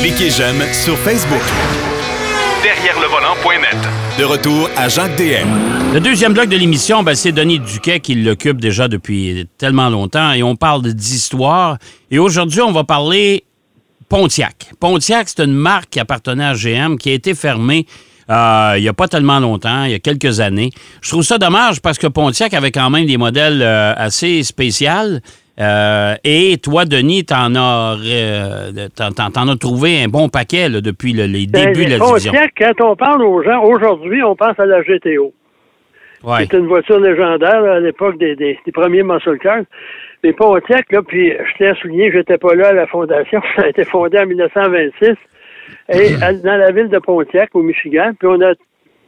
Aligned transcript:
Cliquez 0.00 0.30
j'aime 0.30 0.62
sur 0.72 0.96
Facebook. 0.98 1.42
Derrière 2.62 3.00
le 3.00 3.06
volant.net. 3.06 3.76
De 4.18 4.24
retour 4.24 4.68
à 4.76 4.88
Jacques 4.88 5.16
DM. 5.16 5.48
Le 5.94 6.00
deuxième 6.00 6.32
bloc 6.32 6.48
de 6.48 6.56
l'émission, 6.56 7.02
ben, 7.02 7.14
c'est 7.14 7.32
Denis 7.32 7.58
Duquet 7.58 8.00
qui 8.00 8.14
l'occupe 8.14 8.60
déjà 8.60 8.88
depuis 8.88 9.48
tellement 9.58 9.88
longtemps 9.88 10.32
et 10.32 10.42
on 10.42 10.56
parle 10.56 10.82
d'histoire. 10.82 11.78
Et 12.10 12.18
aujourd'hui, 12.18 12.60
on 12.60 12.72
va 12.72 12.84
parler 12.84 13.44
Pontiac. 14.08 14.72
Pontiac, 14.80 15.28
c'est 15.28 15.44
une 15.44 15.54
marque 15.54 15.90
qui 15.90 16.00
appartenait 16.00 16.44
à 16.44 16.54
GM 16.54 16.96
qui 16.96 17.10
a 17.10 17.14
été 17.14 17.34
fermée 17.34 17.86
euh, 18.30 18.74
il 18.76 18.82
n'y 18.82 18.88
a 18.88 18.92
pas 18.92 19.08
tellement 19.08 19.40
longtemps, 19.40 19.84
il 19.84 19.90
y 19.90 19.94
a 19.94 19.98
quelques 19.98 20.38
années. 20.38 20.70
Je 21.02 21.10
trouve 21.10 21.24
ça 21.24 21.36
dommage 21.36 21.80
parce 21.80 21.98
que 21.98 22.06
Pontiac 22.06 22.54
avait 22.54 22.70
quand 22.70 22.88
même 22.88 23.06
des 23.06 23.16
modèles 23.16 23.60
euh, 23.60 23.92
assez 23.96 24.44
spéciaux. 24.44 25.18
Euh, 25.60 26.14
et 26.24 26.56
toi, 26.62 26.84
Denis, 26.86 27.24
t'en 27.26 27.54
as, 27.54 27.96
t'en, 28.96 29.48
as 29.48 29.56
trouvé 29.56 30.02
un 30.02 30.08
bon 30.08 30.28
paquet 30.28 30.70
depuis 30.70 31.12
le, 31.12 31.26
les 31.26 31.46
Ben, 31.46 31.66
débuts 31.72 31.84
de 31.84 31.90
la 31.90 31.98
Pontiac, 31.98 32.32
division. 32.32 32.72
quand 32.78 32.90
on 32.92 32.96
parle 32.96 33.22
aux 33.22 33.42
gens, 33.42 33.62
aujourd'hui, 33.64 34.22
on 34.22 34.34
pense 34.34 34.58
à 34.58 34.64
la 34.66 34.80
GTO. 34.82 35.34
Ouais. 36.22 36.40
C'était 36.40 36.58
une 36.58 36.66
voiture 36.66 36.98
légendaire 37.00 37.60
là, 37.60 37.74
à 37.74 37.80
l'époque 37.80 38.18
des, 38.18 38.36
des, 38.36 38.58
des 38.64 38.72
premiers 38.72 39.02
muscle 39.02 39.38
cars. 39.38 39.62
Mais 40.22 40.32
Pontiac, 40.32 40.90
là, 40.92 41.02
puis 41.02 41.30
je 41.32 41.56
tiens 41.56 41.72
à 41.72 41.74
souligner, 41.76 42.10
j'étais 42.12 42.36
pas 42.38 42.54
là 42.54 42.68
à 42.68 42.72
la 42.72 42.86
fondation. 42.86 43.40
Ça 43.56 43.62
a 43.62 43.68
été 43.68 43.84
fondé 43.84 44.18
en 44.18 44.26
1926 44.26 45.08
et 45.88 46.14
à- 46.22 46.32
dans 46.34 46.56
la 46.56 46.72
ville 46.72 46.88
de 46.88 46.98
Pontiac, 46.98 47.50
au 47.54 47.62
Michigan. 47.62 48.12
Puis 48.18 48.28
on 48.30 48.40
a 48.42 48.52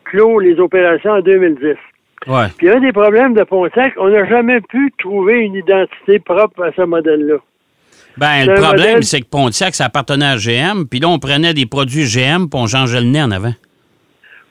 clos 0.05 0.39
les 0.41 0.59
opérations 0.59 1.13
en 1.13 1.21
2010. 1.21 1.77
Ouais. 2.27 2.47
Puis 2.57 2.69
un 2.71 2.81
des 2.81 2.93
problèmes 2.93 3.35
de 3.35 3.43
Pontiac, 3.45 3.95
on 3.99 4.09
n'a 4.09 4.25
jamais 4.27 4.61
pu 4.61 4.93
trouver 4.99 5.41
une 5.41 5.55
identité 5.57 6.19
propre 6.19 6.63
à 6.65 6.73
ce 6.73 6.83
modèle-là. 6.83 7.37
Ben, 8.17 8.47
le 8.47 8.55
problème, 8.55 8.71
modèle- 8.73 9.05
c'est 9.05 9.21
que 9.23 9.27
Pontiac, 9.29 9.75
ça 9.75 9.87
appartenait 9.87 10.27
à 10.27 10.37
GM, 10.37 10.85
puis 10.89 11.01
là, 11.01 11.09
on 11.09 11.19
prenait 11.19 11.55
des 11.55 11.67
produits 11.67 12.05
GM, 12.05 12.49
puis 12.49 12.61
on 12.61 12.67
changeait 12.67 13.01
le 13.01 13.07
nez 13.07 13.23
en 13.23 13.31
avant. 13.31 13.55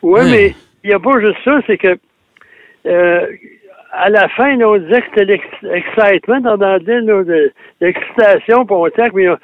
Oui, 0.02 0.20
Ouais. 0.22 0.32
mais 0.32 0.56
il 0.84 0.88
n'y 0.90 0.94
a 0.94 1.00
pas 1.00 1.20
juste 1.20 1.38
ça, 1.46 1.60
c'est 1.68 1.78
que 1.78 1.98
euh, 2.88 3.28
à 3.94 4.10
la 4.10 4.28
fin, 4.30 4.56
là, 4.58 4.68
on 4.70 4.78
disait 4.78 5.02
que 5.02 5.08
c'était 5.14 5.38
l'excitement 5.62 6.40
dans 6.42 6.56
l'anglais, 6.56 7.52
l'excitation 7.80 8.66
Pontiac, 8.66 9.14
mais 9.14 9.28
euh, 9.28 9.36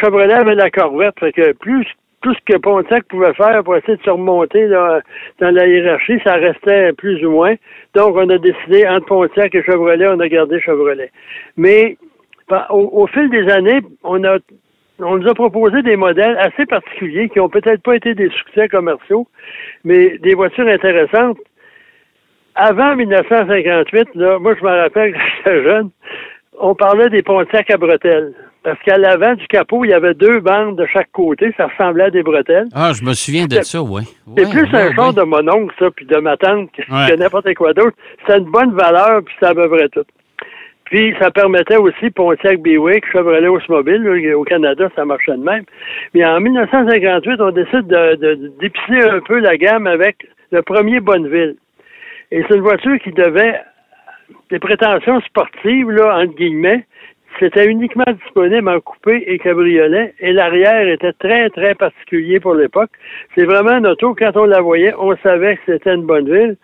Chevrolet 0.00 0.32
avait 0.32 0.54
la 0.56 0.70
Corvette. 0.70 1.18
Fait 1.20 1.32
que 1.32 1.52
plus 1.52 1.86
tout 2.22 2.34
ce 2.34 2.40
que 2.46 2.58
Pontiac 2.58 3.04
pouvait 3.04 3.34
faire 3.34 3.62
pour 3.64 3.76
essayer 3.76 3.96
de 3.96 4.02
se 4.02 4.10
remonter 4.10 4.66
là, 4.66 5.00
dans 5.40 5.50
la 5.54 5.66
hiérarchie, 5.66 6.18
ça 6.24 6.34
restait 6.34 6.92
plus 6.92 7.24
ou 7.24 7.30
moins. 7.30 7.54
Donc, 7.94 8.16
on 8.16 8.28
a 8.30 8.38
décidé, 8.38 8.86
entre 8.88 9.06
Pontiac 9.06 9.54
et 9.54 9.62
Chevrolet, 9.62 10.06
on 10.08 10.20
a 10.20 10.28
gardé 10.28 10.60
Chevrolet. 10.60 11.10
Mais 11.56 11.96
au 12.70 13.06
fil 13.06 13.30
des 13.30 13.48
années, 13.50 13.80
on 14.02 14.22
a 14.24 14.38
on 14.98 15.18
nous 15.18 15.28
a 15.28 15.34
proposé 15.34 15.82
des 15.82 15.96
modèles 15.96 16.36
assez 16.38 16.66
particuliers 16.66 17.28
qui 17.28 17.40
ont 17.40 17.48
peut-être 17.48 17.82
pas 17.82 17.96
été 17.96 18.14
des 18.14 18.30
succès 18.30 18.68
commerciaux, 18.68 19.26
mais 19.84 20.18
des 20.18 20.34
voitures 20.34 20.68
intéressantes. 20.68 21.38
Avant 22.54 22.94
1958, 22.94 24.14
là, 24.14 24.38
moi 24.38 24.54
je 24.58 24.64
me 24.64 24.70
rappelle 24.70 25.12
quand 25.14 25.20
j'étais 25.36 25.64
jeune, 25.64 25.90
on 26.60 26.74
parlait 26.74 27.08
des 27.08 27.22
Pontiac 27.22 27.70
à 27.70 27.76
bretelles. 27.78 28.34
Parce 28.64 28.78
qu'à 28.84 28.96
l'avant 28.96 29.34
du 29.34 29.44
capot, 29.48 29.84
il 29.84 29.90
y 29.90 29.92
avait 29.92 30.14
deux 30.14 30.38
bandes 30.38 30.76
de 30.76 30.86
chaque 30.86 31.10
côté, 31.10 31.52
ça 31.56 31.66
ressemblait 31.66 32.04
à 32.04 32.10
des 32.10 32.22
bretelles. 32.22 32.68
Ah, 32.74 32.92
je 32.94 33.02
me 33.04 33.12
souviens 33.12 33.46
de 33.46 33.60
ça, 33.62 33.82
oui. 33.82 34.02
C'est 34.36 34.48
plus 34.48 34.68
un 34.72 34.92
genre 34.92 35.12
de 35.12 35.22
mon 35.22 35.48
oncle, 35.48 35.74
ça, 35.80 35.90
puis 35.90 36.06
de 36.06 36.16
ma 36.18 36.36
tante, 36.36 36.70
Ouais. 36.78 37.10
que 37.10 37.16
n'importe 37.16 37.52
quoi 37.54 37.72
d'autre. 37.74 37.96
C'était 38.20 38.38
une 38.38 38.50
bonne 38.50 38.72
valeur, 38.74 39.22
puis 39.24 39.34
ça 39.40 39.48
à 39.48 39.54
peu 39.54 39.68
près 39.68 39.88
tout. 39.88 40.04
Puis 40.84 41.14
ça 41.20 41.30
permettait 41.32 41.76
aussi 41.78 42.10
Pontiac 42.10 42.60
Buick, 42.60 43.04
Chevrolet 43.10 43.48
Oldsmobile, 43.48 44.02
là, 44.02 44.38
au 44.38 44.44
Canada, 44.44 44.88
ça 44.94 45.04
marchait 45.04 45.32
de 45.36 45.42
même. 45.42 45.64
Mais 46.14 46.24
en 46.24 46.38
1958, 46.38 47.40
on 47.40 47.50
décide 47.50 47.86
de, 47.88 48.14
de- 48.16 48.52
d'épicer 48.60 49.00
un 49.08 49.20
peu 49.20 49.38
la 49.40 49.56
gamme 49.56 49.86
avec 49.88 50.26
le 50.52 50.62
premier 50.62 51.00
Bonneville. 51.00 51.56
Et 52.30 52.44
c'est 52.46 52.54
une 52.56 52.60
voiture 52.62 52.96
qui 53.02 53.10
devait 53.10 53.58
des 54.50 54.58
prétentions 54.58 55.20
sportives, 55.22 55.90
là, 55.90 56.18
entre 56.18 56.34
guillemets. 56.36 56.84
C'était 57.42 57.66
uniquement 57.66 58.04
disponible 58.22 58.68
en 58.68 58.78
coupé 58.80 59.24
et 59.26 59.36
cabriolet, 59.40 60.14
et 60.20 60.32
l'arrière 60.32 60.86
était 60.86 61.12
très, 61.14 61.50
très 61.50 61.74
particulier 61.74 62.38
pour 62.38 62.54
l'époque. 62.54 62.90
C'est 63.34 63.44
vraiment 63.46 63.78
une 63.78 63.86
auto, 63.88 64.14
quand 64.14 64.36
on 64.36 64.44
la 64.44 64.60
voyait, 64.60 64.94
on 64.96 65.16
savait 65.24 65.56
que 65.56 65.62
c'était 65.66 65.92
une 65.92 66.06
bonne 66.06 66.32
ville. 66.32 66.56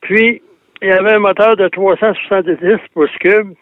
Puis, 0.00 0.40
il 0.80 0.88
y 0.88 0.92
avait 0.92 1.12
un 1.12 1.18
moteur 1.18 1.56
de 1.56 1.68
370 1.68 2.56
pouces 2.94 3.10
cubes, 3.20 3.52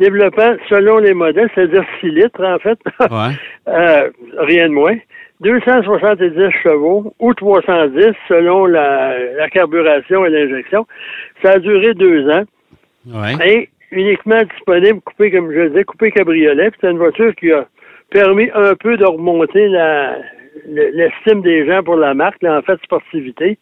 développant 0.00 0.56
selon 0.68 0.98
les 0.98 1.14
modèles, 1.14 1.48
c'est-à-dire 1.54 1.84
6 2.00 2.08
litres, 2.10 2.44
en 2.44 2.58
fait. 2.58 2.78
Ouais. 3.08 3.36
Euh, 3.68 4.10
rien 4.38 4.68
de 4.68 4.74
moins. 4.74 4.96
270 5.42 6.50
chevaux 6.64 7.14
ou 7.20 7.34
310 7.34 8.14
selon 8.26 8.66
la, 8.66 9.16
la 9.36 9.48
carburation 9.48 10.26
et 10.26 10.30
l'injection. 10.30 10.88
Ça 11.40 11.52
a 11.52 11.58
duré 11.60 11.94
deux 11.94 12.28
ans 12.30 12.42
Ouais. 13.06 13.32
et 13.46 13.68
uniquement 13.90 14.40
disponible 14.54 15.00
coupé, 15.00 15.30
comme 15.30 15.50
je 15.52 15.58
le 15.58 15.70
disais, 15.70 15.84
coupé 15.84 16.10
cabriolet. 16.10 16.70
Puis 16.70 16.78
C'est 16.80 16.90
une 16.90 16.98
voiture 16.98 17.34
qui 17.34 17.50
a 17.52 17.66
permis 18.10 18.50
un 18.54 18.74
peu 18.74 18.96
de 18.96 19.04
remonter 19.04 19.68
la 19.68 20.16
le- 20.68 20.90
l'estime 20.92 21.42
des 21.42 21.64
gens 21.66 21.82
pour 21.82 21.96
la 21.96 22.12
marque, 22.14 22.42
là, 22.42 22.58
en 22.58 22.62
fait, 22.62 22.78
sportivité. 22.82 23.56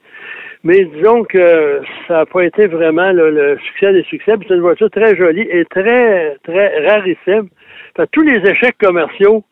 Mais 0.65 0.85
disons 0.87 1.23
que 1.25 1.81
ça 2.09 2.15
n'a 2.19 2.27
pas 2.27 2.45
été 2.45 2.67
vraiment 2.67 3.13
là, 3.13 3.31
le 3.31 3.59
succès 3.59 3.93
des 3.93 4.03
succès. 4.05 4.33
C'est 4.49 4.55
une 4.55 4.61
voiture 4.63 4.91
très 4.91 5.15
jolie 5.17 5.47
et 5.51 5.65
très, 5.67 6.35
très 6.45 6.87
rarissime. 6.89 7.49
Fait 7.97 8.05
que 8.05 8.09
tous 8.13 8.23
les 8.23 8.39
échecs 8.51 8.77
commerciaux, 8.81 9.45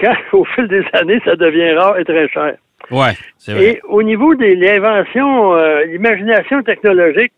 quand 0.00 0.14
au 0.32 0.44
fil 0.44 0.68
des 0.68 0.84
années, 0.92 1.20
ça 1.24 1.36
devient 1.36 1.72
rare 1.74 1.98
et 1.98 2.04
très 2.04 2.28
cher. 2.28 2.56
Ouais, 2.90 3.12
c'est 3.38 3.52
vrai. 3.52 3.64
Et 3.64 3.80
au 3.88 4.02
niveau 4.02 4.34
de 4.34 4.44
l'invention, 4.44 5.54
euh, 5.54 5.84
l'imagination 5.86 6.62
technologique, 6.62 7.32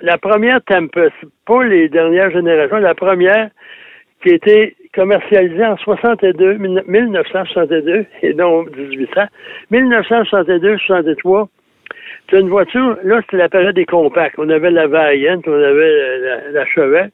la 0.00 0.18
première 0.18 0.62
Tempest, 0.62 1.14
pas 1.46 1.64
les 1.64 1.88
dernières 1.88 2.30
générations, 2.30 2.78
la 2.78 2.94
première 2.94 3.50
qui 4.22 4.30
a 4.30 4.34
été 4.34 4.76
commercialisée 4.94 5.64
en 5.64 5.76
62, 5.76 6.58
1962 6.86 8.06
et 8.22 8.34
non 8.34 8.64
1800, 8.64 9.20
1962-63, 9.72 11.48
c'est 12.28 12.40
une 12.40 12.48
voiture, 12.48 12.96
là, 13.02 13.20
c'était 13.22 13.38
la 13.38 13.48
période 13.48 13.74
des 13.74 13.86
compacts. 13.86 14.38
On 14.38 14.48
avait 14.50 14.70
la 14.70 14.86
Vaillante, 14.86 15.46
on 15.48 15.52
avait 15.52 16.18
la, 16.18 16.50
la 16.50 16.66
Chevette, 16.66 17.12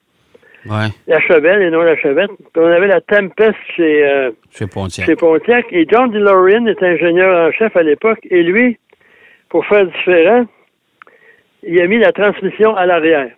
Ouais, 0.69 0.89
la 1.07 1.21
Chevelle 1.21 1.63
et 1.63 1.71
non 1.71 1.83
la 1.83 1.97
Chevette. 1.97 2.31
Puis 2.31 2.63
on 2.63 2.67
avait 2.67 2.89
la 2.89 3.01
Tempest 3.01 3.57
chez, 3.77 4.05
euh, 4.05 4.31
chez 4.51 4.67
Pontiac. 4.67 5.07
chez 5.07 5.15
Pontiac. 5.15 5.67
Et 5.71 5.87
John 5.89 6.11
DeLorean 6.11 6.67
était 6.67 6.87
ingénieur 6.87 7.49
en 7.49 7.53
chef 7.53 7.77
à 7.77 7.83
l'époque. 7.83 8.19
Et 8.31 8.43
lui, 8.43 8.79
pour 9.49 9.65
faire 9.67 9.87
différent, 9.87 10.45
il 11.67 11.81
a 11.81 11.87
mis 11.87 11.99
la 11.99 12.13
transmission 12.13 12.77
à 12.77 12.87
l'arrière. 12.87 13.31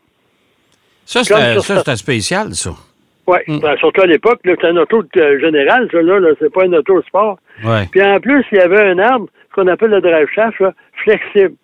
Ça, 1.05 1.25
c'était 1.25 1.97
spécial, 1.97 2.55
ça. 2.55 2.71
Oui, 3.27 3.39
Mm. 3.47 3.61
surtout 3.79 4.01
à 4.01 4.07
l'époque, 4.07 4.41
c'était 4.43 4.69
un 4.69 4.77
auto 4.79 5.03
euh, 5.19 5.39
général, 5.39 5.87
ça, 5.93 6.01
là, 6.01 6.19
là 6.19 6.31
c'est 6.39 6.51
pas 6.51 6.65
un 6.65 6.73
auto 6.73 7.03
sport. 7.03 7.39
Ouais. 7.63 7.85
Puis 7.91 8.03
en 8.03 8.19
plus, 8.21 8.43
il 8.53 8.57
y 8.57 8.61
avait 8.61 8.81
un 8.81 8.99
arbre, 8.99 9.27
ce 9.51 9.55
qu'on 9.55 9.67
appelle 9.67 9.91
le 9.91 10.01
drive 10.01 10.29
shaft, 10.35 10.59
là, 10.61 10.73
flexible. 11.05 11.55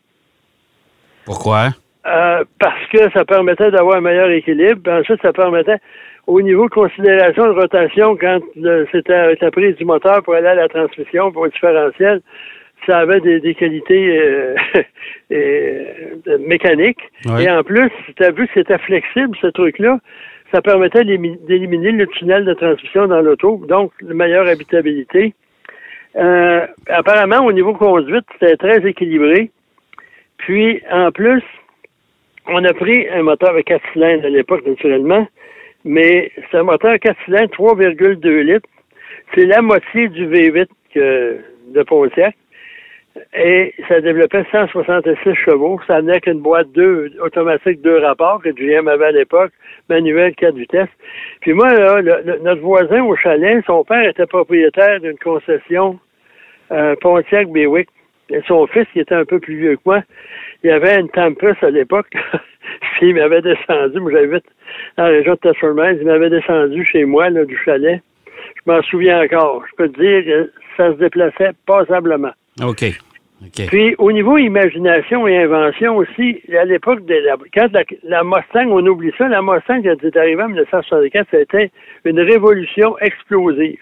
Pourquoi? 1.25 1.69
Euh, 2.07 2.45
parce 2.59 2.87
que 2.93 3.11
ça 3.13 3.25
permettait 3.25 3.71
d'avoir 3.71 3.97
un 3.97 4.03
meilleur 4.03 4.29
équilibre. 4.29 4.81
Puis 4.85 4.93
ensuite, 4.93 5.23
ça 5.23 5.33
permettait, 5.33 5.79
au 6.27 6.43
niveau 6.43 6.69
de 6.69 6.75
considération 6.75 7.47
de 7.47 7.59
rotation, 7.59 8.15
quand 8.17 8.41
c'était 8.93 9.35
la 9.41 9.51
prise 9.51 9.77
du 9.77 9.87
moteur 9.87 10.23
pour 10.23 10.35
aller 10.35 10.49
à 10.49 10.55
la 10.55 10.69
transmission, 10.69 11.33
pour 11.33 11.47
le 11.47 11.51
différentiel, 11.51 12.21
ça 12.87 12.99
avait 12.99 13.21
des, 13.21 13.41
des 13.41 13.55
qualités 13.55 14.19
euh, 14.19 14.55
euh, 15.33 16.39
mécaniques. 16.41 17.01
Et 17.41 17.51
en 17.51 17.63
plus, 17.63 17.91
tu 18.17 18.25
as 18.25 18.31
vu 18.31 18.47
que 18.47 18.55
c'était 18.55 18.79
flexible, 18.79 19.37
ce 19.41 19.49
truc-là. 19.49 19.99
Ça 20.53 20.63
permettait 20.63 21.05
d'éliminer 21.05 21.93
le 21.93 22.07
tunnel 22.07 22.45
de 22.45 22.55
transmission 22.55 23.07
dans 23.07 23.21
l'auto, 23.21 23.63
donc 23.67 23.93
une 24.01 24.15
meilleure 24.15 24.47
habitabilité. 24.47 25.35
Euh, 26.17 26.67
apparemment, 26.89 27.45
au 27.45 27.53
niveau 27.53 27.75
conduite, 27.75 28.25
c'était 28.39 28.57
très 28.57 28.87
équilibré. 28.87 29.51
Puis, 30.37 30.81
en 30.91 31.11
plus, 31.11 31.43
on 32.47 32.63
a 32.65 32.73
pris 32.73 33.09
un 33.09 33.23
moteur 33.23 33.51
avec 33.51 33.67
4 33.67 33.83
cylindres 33.93 34.27
à 34.27 34.29
l'époque, 34.29 34.65
naturellement, 34.67 35.27
mais 35.85 36.31
c'est 36.51 36.59
un 36.59 36.63
moteur 36.63 36.99
4 37.01 37.17
cylindres, 37.25 37.51
3,2 37.55 38.41
litres. 38.41 38.69
C'est 39.35 39.47
la 39.47 39.63
moitié 39.63 40.09
du 40.09 40.27
V8 40.29 40.69
que, 40.95 41.39
de 41.69 41.83
Pontiac. 41.83 42.37
Et 43.35 43.73
ça 43.89 44.01
développait 44.01 44.45
166 44.51 45.35
chevaux. 45.35 45.81
Ça 45.87 46.01
venait 46.01 46.13
avec 46.13 46.27
une 46.27 46.41
boîte 46.41 46.71
deux, 46.73 47.13
automatique 47.21 47.81
deux 47.81 47.99
rapports 47.99 48.43
que 48.43 48.51
GM 48.51 48.89
avait 48.89 49.07
à 49.07 49.11
l'époque, 49.13 49.53
manuel 49.89 50.35
4 50.35 50.55
vitesses. 50.55 50.89
Puis 51.41 51.53
moi, 51.53 51.73
là, 51.73 52.03
notre 52.43 52.61
voisin 52.61 53.05
au 53.05 53.15
chalet, 53.17 53.63
son 53.67 53.85
père 53.85 54.09
était 54.09 54.27
propriétaire 54.27 55.01
d'une 55.01 55.19
concession 55.19 55.99
euh, 56.73 56.97
Pontiac 57.01 57.49
Buick. 57.49 57.89
Et 58.31 58.41
son 58.49 58.67
fils, 58.67 58.87
qui 58.93 59.01
était 59.01 59.15
un 59.15 59.27
peu 59.27 59.39
plus 59.39 59.57
vieux 59.57 59.77
que 59.77 59.83
moi, 59.85 60.03
il 60.63 60.71
avait 60.71 60.99
une 60.99 61.11
Tempest 61.11 61.63
à 61.63 61.71
l'époque. 61.71 62.11
Puis 62.97 63.11
il 63.11 63.15
m'avait 63.15 63.43
descendu, 63.43 64.01
moi 64.01 64.13
j'habite 64.13 64.47
dans 64.97 65.05
la 65.05 65.11
région 65.11 65.35
de 65.35 65.39
Tasselman, 65.39 65.99
il 66.01 66.07
m'avait 66.07 66.31
descendu 66.31 66.85
chez 66.87 67.05
moi, 67.05 67.29
là, 67.29 67.45
du 67.45 67.57
chalet. 67.65 68.01
Je 68.57 68.73
m'en 68.73 68.83
souviens 68.83 69.23
encore. 69.23 69.63
Je 69.71 69.77
peux 69.77 69.89
te 69.91 70.01
dire 70.01 70.25
que 70.25 70.53
ça 70.77 70.93
se 70.93 70.99
déplaçait 70.99 71.51
passablement. 71.67 72.33
OK. 72.63 72.85
Puis, 73.69 73.95
au 73.99 74.11
niveau 74.13 74.39
imagination 74.39 75.27
et 75.27 75.37
invention 75.37 75.97
aussi, 75.97 76.41
à 76.59 76.65
l'époque 76.65 77.05
de 77.05 77.15
la, 77.15 77.37
quand 77.53 77.71
la, 77.73 77.85
la 78.03 78.25
Mustang, 78.25 78.71
on 78.71 78.87
oublie 78.87 79.13
ça, 79.19 79.29
la 79.29 79.43
Mustang, 79.43 79.83
quand 79.83 79.95
elle 80.01 80.07
est 80.07 80.17
arrivée 80.17 80.43
en 80.43 80.49
1964, 80.49 81.29
c'était 81.31 81.71
une 82.05 82.21
révolution 82.21 82.99
explosive. 82.99 83.81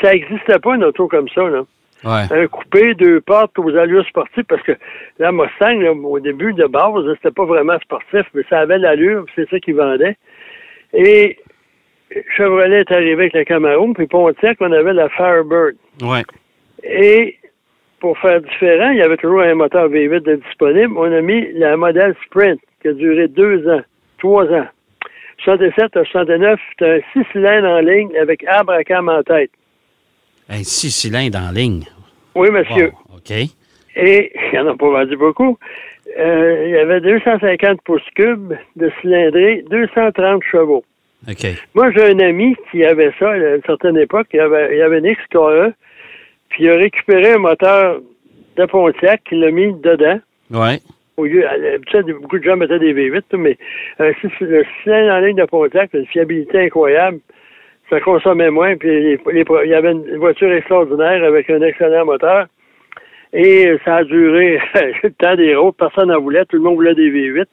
Ça 0.00 0.12
n'existait 0.12 0.58
pas 0.58 0.76
une 0.76 0.84
auto 0.84 1.08
comme 1.08 1.28
ça, 1.28 1.48
là. 1.48 1.62
Ouais. 2.04 2.36
Un 2.36 2.46
coupé, 2.48 2.94
deux 2.94 3.20
portes 3.20 3.56
aux 3.58 3.76
allures 3.76 4.06
sportives, 4.06 4.44
parce 4.44 4.62
que 4.62 4.72
la 5.18 5.30
Mustang, 5.30 5.78
là, 5.80 5.92
au 5.92 6.18
début 6.18 6.52
de 6.52 6.64
base, 6.64 7.04
c'était 7.16 7.34
pas 7.34 7.44
vraiment 7.44 7.78
sportif, 7.80 8.26
mais 8.34 8.42
ça 8.48 8.60
avait 8.60 8.78
l'allure, 8.78 9.26
c'est 9.34 9.48
ça 9.50 9.60
qu'ils 9.60 9.76
vendaient. 9.76 10.16
Et 10.94 11.38
Chevrolet 12.36 12.80
est 12.80 12.92
arrivé 12.92 13.12
avec 13.12 13.34
la 13.34 13.44
Camaro, 13.44 13.92
puis 13.94 14.06
Pontiac, 14.06 14.56
on 14.60 14.72
avait 14.72 14.92
la 14.92 15.08
Firebird. 15.10 15.76
Ouais. 16.02 16.22
Et 16.82 17.36
pour 18.02 18.18
faire 18.18 18.40
différent, 18.40 18.90
il 18.90 18.98
y 18.98 19.02
avait 19.02 19.16
toujours 19.16 19.42
un 19.42 19.54
moteur 19.54 19.88
V8 19.88 20.24
de 20.24 20.34
disponible. 20.34 20.92
On 20.98 21.10
a 21.12 21.20
mis 21.20 21.52
la 21.52 21.76
modèle 21.76 22.16
Sprint, 22.26 22.60
qui 22.82 22.88
a 22.88 22.92
duré 22.94 23.28
deux 23.28 23.66
ans, 23.70 23.80
trois 24.18 24.44
ans. 24.46 24.66
67 25.44 25.96
à 25.96 26.04
69, 26.04 26.58
c'était 26.70 26.90
un 26.90 26.98
six 27.12 27.24
cylindres 27.30 27.68
en 27.68 27.78
ligne 27.78 28.10
avec 28.20 28.44
arbre 28.44 28.72
à 28.72 28.82
cam 28.82 29.08
en 29.08 29.22
tête. 29.22 29.52
Un 30.48 30.64
six 30.64 30.90
cylindres 30.90 31.38
en 31.38 31.52
ligne. 31.52 31.84
Oui, 32.34 32.50
monsieur. 32.50 32.90
Wow. 33.08 33.18
OK. 33.18 33.30
Et 33.30 33.52
il 34.34 34.52
n'y 34.52 34.58
en 34.58 34.66
a 34.66 34.76
pas 34.76 34.90
vendu 34.90 35.16
beaucoup. 35.16 35.56
Euh, 36.18 36.64
il 36.66 36.70
y 36.72 36.78
avait 36.78 37.00
250 37.00 37.82
pouces 37.82 38.02
cubes 38.16 38.54
de 38.74 38.90
cylindrée, 39.00 39.64
230 39.70 40.42
chevaux. 40.50 40.84
OK. 41.30 41.46
Moi, 41.74 41.92
j'ai 41.92 42.02
un 42.02 42.18
ami 42.18 42.56
qui 42.72 42.84
avait 42.84 43.12
ça 43.20 43.30
à 43.30 43.36
une 43.36 43.62
certaine 43.64 43.96
époque. 43.96 44.26
Il 44.32 44.40
avait, 44.40 44.76
il 44.76 44.82
avait 44.82 44.98
une 44.98 45.14
XKE, 45.14 45.72
puis 46.52 46.64
il 46.64 46.70
a 46.70 46.76
récupéré 46.76 47.32
un 47.32 47.38
moteur 47.38 48.00
de 48.56 48.64
Pontiac 48.66 49.22
qu'il 49.24 49.40
l'a 49.40 49.50
mis 49.50 49.72
dedans. 49.80 50.20
Ouais. 50.50 50.78
Au 51.16 51.24
lieu, 51.26 51.44
beaucoup 52.20 52.38
de 52.38 52.44
gens 52.44 52.56
mettaient 52.56 52.78
des 52.78 52.94
V8, 52.94 53.36
mais 53.36 53.56
euh, 54.00 54.12
le 54.40 54.64
cylindre 54.82 55.12
en 55.14 55.18
ligne 55.20 55.36
de 55.36 55.44
Pontiac, 55.44 55.90
une 55.94 56.06
fiabilité 56.06 56.58
incroyable, 56.66 57.18
ça 57.90 58.00
consommait 58.00 58.50
moins, 58.50 58.76
puis 58.76 58.88
les- 58.88 59.20
les- 59.32 59.44
il 59.64 59.70
y 59.70 59.74
avait 59.74 59.92
une 59.92 60.16
voiture 60.16 60.50
extraordinaire 60.52 61.22
avec 61.24 61.50
un 61.50 61.60
excellent 61.60 62.06
moteur. 62.06 62.46
Et 63.34 63.66
euh, 63.66 63.78
ça 63.84 63.96
a 63.96 64.04
duré 64.04 64.58
le 65.02 65.10
temps 65.12 65.36
des 65.36 65.54
routes, 65.54 65.76
personne 65.78 66.08
n'en 66.08 66.20
voulait, 66.20 66.44
tout 66.46 66.56
le 66.56 66.62
monde 66.62 66.76
voulait 66.76 66.94
des 66.94 67.10
V8. 67.10 67.46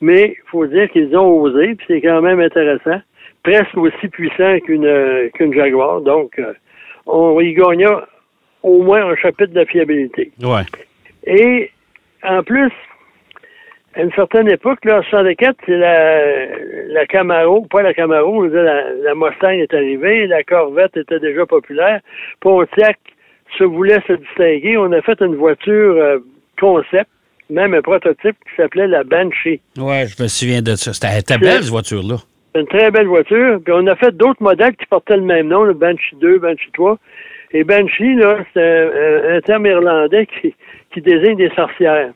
Mais 0.00 0.36
il 0.36 0.50
faut 0.50 0.66
dire 0.66 0.88
qu'ils 0.90 1.14
ont 1.16 1.40
osé, 1.40 1.74
puis 1.74 1.86
c'est 1.88 2.00
quand 2.00 2.22
même 2.22 2.40
intéressant. 2.40 3.00
Presque 3.42 3.76
aussi 3.76 4.08
puissant 4.08 4.58
qu'une 4.60 4.86
euh, 4.86 5.28
qu'une 5.34 5.52
Jaguar. 5.54 6.00
Donc, 6.02 6.38
euh, 6.38 6.52
on 7.06 7.40
y 7.40 7.52
gagna 7.54 8.06
au 8.62 8.82
moins 8.82 9.06
un 9.06 9.16
chapitre 9.16 9.52
de 9.52 9.60
la 9.60 9.66
fiabilité. 9.66 10.32
Ouais. 10.42 10.62
Et 11.24 11.70
en 12.22 12.42
plus, 12.42 12.72
à 13.94 14.02
une 14.02 14.12
certaine 14.12 14.48
époque, 14.48 14.84
là, 14.84 14.98
en 14.98 15.02
64, 15.02 15.56
c'est 15.66 15.76
la, 15.76 16.46
la 16.88 17.06
Camaro, 17.06 17.62
pas 17.62 17.82
la 17.82 17.94
Camaro, 17.94 18.44
je 18.44 18.50
veux 18.50 18.54
dire, 18.54 18.62
la, 18.62 18.92
la 18.92 19.14
Mustang 19.14 19.50
est 19.50 19.72
arrivée, 19.74 20.26
la 20.26 20.42
Corvette 20.42 20.96
était 20.96 21.20
déjà 21.20 21.46
populaire. 21.46 22.00
Pontiac 22.40 22.98
se 23.56 23.64
voulait 23.64 24.00
se 24.06 24.12
distinguer. 24.12 24.76
On 24.76 24.92
a 24.92 25.00
fait 25.02 25.20
une 25.20 25.36
voiture 25.36 25.96
euh, 25.96 26.18
concept, 26.60 27.10
même 27.50 27.74
un 27.74 27.82
prototype 27.82 28.36
qui 28.44 28.56
s'appelait 28.56 28.86
la 28.86 29.04
Banshee. 29.04 29.60
Ouais, 29.78 30.06
je 30.06 30.22
me 30.22 30.28
souviens 30.28 30.62
de 30.62 30.74
ça. 30.74 30.92
C'était 30.92 31.38
belle, 31.38 31.62
cette 31.62 31.70
voiture-là. 31.70 32.16
C'est 32.54 32.60
une 32.60 32.66
très 32.66 32.90
belle 32.90 33.06
voiture. 33.06 33.60
Puis 33.64 33.72
on 33.74 33.86
a 33.86 33.96
fait 33.96 34.16
d'autres 34.16 34.42
modèles 34.42 34.76
qui 34.76 34.86
portaient 34.86 35.16
le 35.16 35.22
même 35.22 35.48
nom, 35.48 35.64
le 35.64 35.74
Banshee 35.74 36.16
2, 36.20 36.38
Banshee 36.38 36.70
3. 36.74 36.98
Et 37.52 37.64
Banshee, 37.64 38.14
là, 38.14 38.44
c'est 38.52 39.32
un, 39.34 39.40
terme 39.40 39.66
irlandais 39.66 40.26
qui, 40.26 40.54
qui 40.92 41.00
désigne 41.00 41.36
des 41.36 41.50
sorcières. 41.50 42.12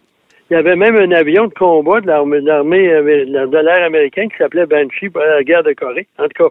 Il 0.51 0.55
y 0.55 0.57
avait 0.57 0.77
même 0.77 0.97
un 0.97 1.11
avion 1.13 1.47
de 1.47 1.55
combat 1.55 2.01
de 2.03 2.07
l'armée 2.07 2.41
de 2.41 3.47
de 3.47 3.59
l'air 3.59 3.85
américain 3.85 4.29
qui 4.29 4.37
s'appelait 4.37 4.67
Banshee 4.67 5.09
pour 5.09 5.23
la 5.23 5.43
guerre 5.43 5.63
de 5.63 5.73
Corée, 5.73 6.07
en 6.19 6.25
tout 6.25 6.45
cas. 6.45 6.51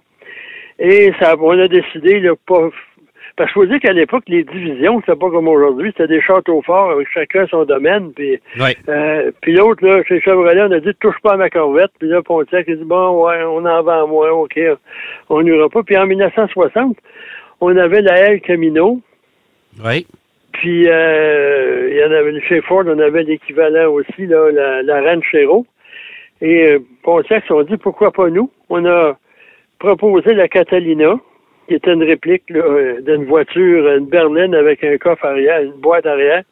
Et 0.80 1.14
ça, 1.20 1.36
on 1.40 1.60
a 1.60 1.68
décidé, 1.68 2.20
là, 2.20 2.32
pas. 2.48 2.70
Parce 3.38 3.54
qu'il 3.54 3.62
faut 3.62 3.66
dire 3.68 3.80
qu'à 3.80 3.94
l'époque, 3.94 4.24
les 4.28 4.44
divisions, 4.44 5.00
c'était 5.02 5.18
pas 5.18 5.30
comme 5.30 5.48
aujourd'hui, 5.48 5.92
c'était 5.92 6.08
des 6.08 6.22
châteaux 6.22 6.62
forts 6.64 6.92
avec 6.92 7.08
chacun 7.14 7.48
son 7.48 7.64
domaine. 7.64 8.12
Puis 8.14 8.40
euh, 8.90 9.32
puis 9.42 9.56
l'autre, 9.56 9.86
là, 9.86 10.04
chez 10.04 10.20
Chevrolet, 10.20 10.62
on 10.64 10.72
a 10.72 10.80
dit 10.80 10.94
touche 11.00 11.16
pas 11.24 11.34
à 11.34 11.38
ma 11.38 11.50
corvette. 11.50 11.92
Puis 12.00 12.10
là, 12.10 12.22
Pontiac 12.22 12.68
a 12.68 12.76
dit 12.76 12.84
bon, 12.84 13.24
ouais, 13.24 13.42
on 13.44 13.66
en 13.66 13.84
vend 13.84 14.08
moins, 14.08 14.32
OK, 14.32 14.60
on 15.30 15.44
n'ira 15.44 15.70
pas. 15.70 15.84
Puis 15.84 15.98
en 15.98 16.08
1960, 16.08 16.98
on 17.62 17.78
avait 17.78 18.02
la 18.02 18.18
L 18.18 18.42
Camino. 18.42 19.00
Oui. 19.84 20.06
Puis 20.52 20.88
euh, 20.88 21.90
il 21.90 21.98
y 21.98 22.04
en 22.04 22.12
avait 22.12 22.42
chez 22.42 22.62
Ford, 22.62 22.84
on 22.86 23.00
avait 23.00 23.24
l'équivalent 23.24 23.90
aussi, 23.92 24.26
là, 24.26 24.52
la, 24.52 24.84
la 24.84 25.02
Ranchero. 25.02 25.66
Et 26.42 26.72
euh, 26.72 26.80
Pontiac 27.04 27.46
s'est 27.48 27.64
dit 27.70 27.78
pourquoi 27.78 28.12
pas 28.12 28.30
nous? 28.30 28.52
On 28.70 28.86
a 28.86 29.16
proposé 29.80 30.34
la 30.34 30.48
Catalina, 30.48 31.16
qui 31.68 31.76
était 31.76 31.94
une 31.94 32.04
réplique 32.04 32.44
euh, 32.52 33.00
d'une 33.02 33.26
voiture, 33.26 33.88
une 33.96 34.08
berline 34.08 34.56
avec 34.56 34.84
un 34.84 34.98
coffre 34.98 35.26
arrière, 35.26 35.62
une 35.62 35.80
boîte 35.80 36.06
arrière. 36.06 36.44